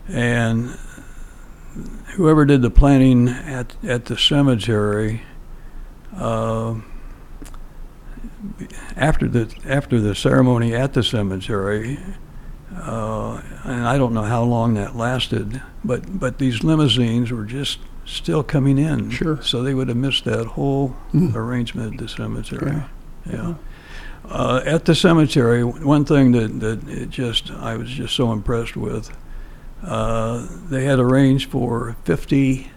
And 0.07 0.77
whoever 2.15 2.45
did 2.45 2.61
the 2.61 2.69
planning 2.69 3.27
at 3.27 3.75
at 3.83 4.05
the 4.05 4.17
cemetery, 4.17 5.23
uh, 6.15 6.75
after 8.95 9.27
the 9.27 9.53
after 9.65 9.99
the 9.99 10.15
ceremony 10.15 10.73
at 10.73 10.93
the 10.93 11.03
cemetery, 11.03 11.99
uh, 12.75 13.41
and 13.63 13.85
I 13.87 13.97
don't 13.97 14.13
know 14.13 14.23
how 14.23 14.43
long 14.43 14.75
that 14.75 14.95
lasted, 14.95 15.61
but 15.83 16.19
but 16.19 16.37
these 16.37 16.63
limousines 16.63 17.31
were 17.31 17.45
just 17.45 17.79
still 18.05 18.43
coming 18.43 18.77
in. 18.77 19.09
Sure. 19.09 19.41
So 19.41 19.61
they 19.63 19.73
would 19.73 19.89
have 19.89 19.97
missed 19.97 20.23
that 20.25 20.45
whole 20.47 20.95
Mm. 21.13 21.35
arrangement 21.35 21.93
at 21.95 21.99
the 21.99 22.07
cemetery. 22.07 22.71
Yeah. 22.71 22.83
Yeah. 23.33 23.53
Uh, 24.29 24.61
at 24.65 24.85
the 24.85 24.93
cemetery, 24.93 25.63
one 25.63 26.03
thing 26.03 26.33
that, 26.33 26.59
that 26.59 26.87
it 26.89 27.09
just 27.09 27.49
I 27.51 27.77
was 27.77 27.89
just 27.89 28.15
so 28.15 28.31
impressed 28.31 28.75
with, 28.75 29.15
uh, 29.83 30.45
they 30.69 30.83
had 30.83 30.99
arranged 30.99 31.49
for 31.49 31.95
50 32.03 32.69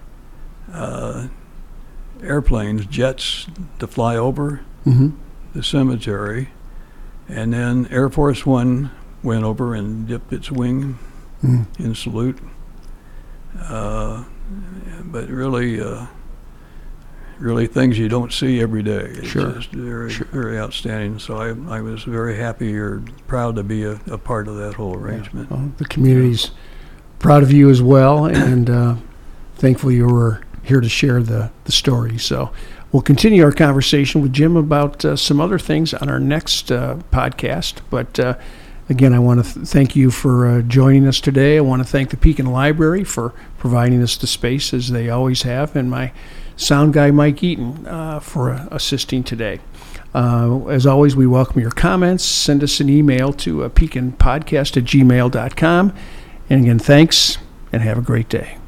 uh, 0.72 1.28
airplanes, 2.22 2.86
jets, 2.86 3.46
to 3.78 3.86
fly 3.86 4.16
over 4.16 4.60
hmm 4.84 5.10
the 5.52 5.62
cemetery, 5.62 6.48
and 7.28 7.52
then 7.52 7.86
Air 7.90 8.08
Force 8.08 8.46
One 8.46 8.90
went 9.22 9.44
over 9.44 9.74
and 9.74 10.06
dipped 10.06 10.32
its 10.32 10.50
wing 10.50 10.98
mm. 11.42 11.66
in 11.78 11.94
salute. 11.94 12.38
Uh, 13.58 14.24
but 15.04 15.28
really, 15.28 15.80
uh, 15.80 16.06
really 17.40 17.66
things 17.66 17.98
you 17.98 18.08
don't 18.08 18.32
see 18.32 18.60
every 18.60 18.82
day. 18.82 19.06
It's 19.14 19.28
Sure. 19.28 19.52
just 19.52 19.70
very, 19.70 20.10
Sure. 20.10 20.26
very 20.30 20.58
outstanding. 20.58 21.18
So 21.18 21.36
I, 21.38 21.78
I 21.78 21.80
was 21.80 22.02
very 22.04 22.36
happy 22.36 22.76
or 22.76 23.02
proud 23.26 23.56
to 23.56 23.62
be 23.62 23.84
a, 23.84 23.98
a 24.08 24.18
part 24.18 24.46
of 24.46 24.56
that 24.56 24.74
whole 24.74 24.94
arrangement. 24.94 25.50
Well, 25.50 25.72
the 25.78 25.84
community's 25.86 26.50
proud 27.18 27.42
of 27.42 27.52
you 27.52 27.70
as 27.70 27.82
well, 27.82 28.26
and 28.26 28.68
uh, 28.70 28.96
thankful 29.56 29.90
you 29.90 30.06
were 30.06 30.42
here 30.62 30.80
to 30.80 30.88
share 30.88 31.22
the, 31.22 31.50
the 31.64 31.72
story. 31.72 32.18
So 32.18 32.52
we'll 32.92 33.02
continue 33.02 33.42
our 33.42 33.52
conversation 33.52 34.20
with 34.22 34.32
Jim 34.32 34.56
about 34.56 35.04
uh, 35.04 35.16
some 35.16 35.40
other 35.40 35.58
things 35.58 35.94
on 35.94 36.08
our 36.10 36.20
next 36.20 36.70
uh, 36.70 36.96
podcast. 37.10 37.76
But 37.88 38.20
uh, 38.20 38.36
again, 38.90 39.14
I 39.14 39.18
want 39.18 39.44
to 39.44 39.54
th- 39.54 39.66
thank 39.66 39.96
you 39.96 40.10
for 40.10 40.46
uh, 40.46 40.62
joining 40.62 41.06
us 41.06 41.20
today. 41.20 41.56
I 41.56 41.60
want 41.62 41.80
to 41.82 41.88
thank 41.88 42.10
the 42.10 42.16
Pekin 42.18 42.46
Library 42.46 43.04
for 43.04 43.32
providing 43.58 44.02
us 44.02 44.16
the 44.18 44.26
space 44.26 44.74
as 44.74 44.90
they 44.90 45.08
always 45.08 45.42
have, 45.42 45.74
and 45.74 45.90
my 45.90 46.12
sound 46.60 46.92
guy 46.92 47.10
Mike 47.10 47.42
Eaton 47.42 47.86
uh, 47.86 48.20
for 48.20 48.50
uh, 48.50 48.68
assisting 48.70 49.24
today. 49.24 49.60
Uh, 50.14 50.66
as 50.66 50.86
always, 50.86 51.14
we 51.14 51.26
welcome 51.26 51.60
your 51.60 51.70
comments. 51.70 52.24
Send 52.24 52.62
us 52.62 52.80
an 52.80 52.88
email 52.88 53.32
to 53.34 53.64
uh, 53.64 53.68
pekinpodcast 53.68 54.76
at 54.76 54.84
gmail.com. 54.84 55.94
And 56.48 56.62
again, 56.62 56.78
thanks 56.78 57.38
and 57.72 57.82
have 57.82 57.98
a 57.98 58.02
great 58.02 58.28
day. 58.28 58.59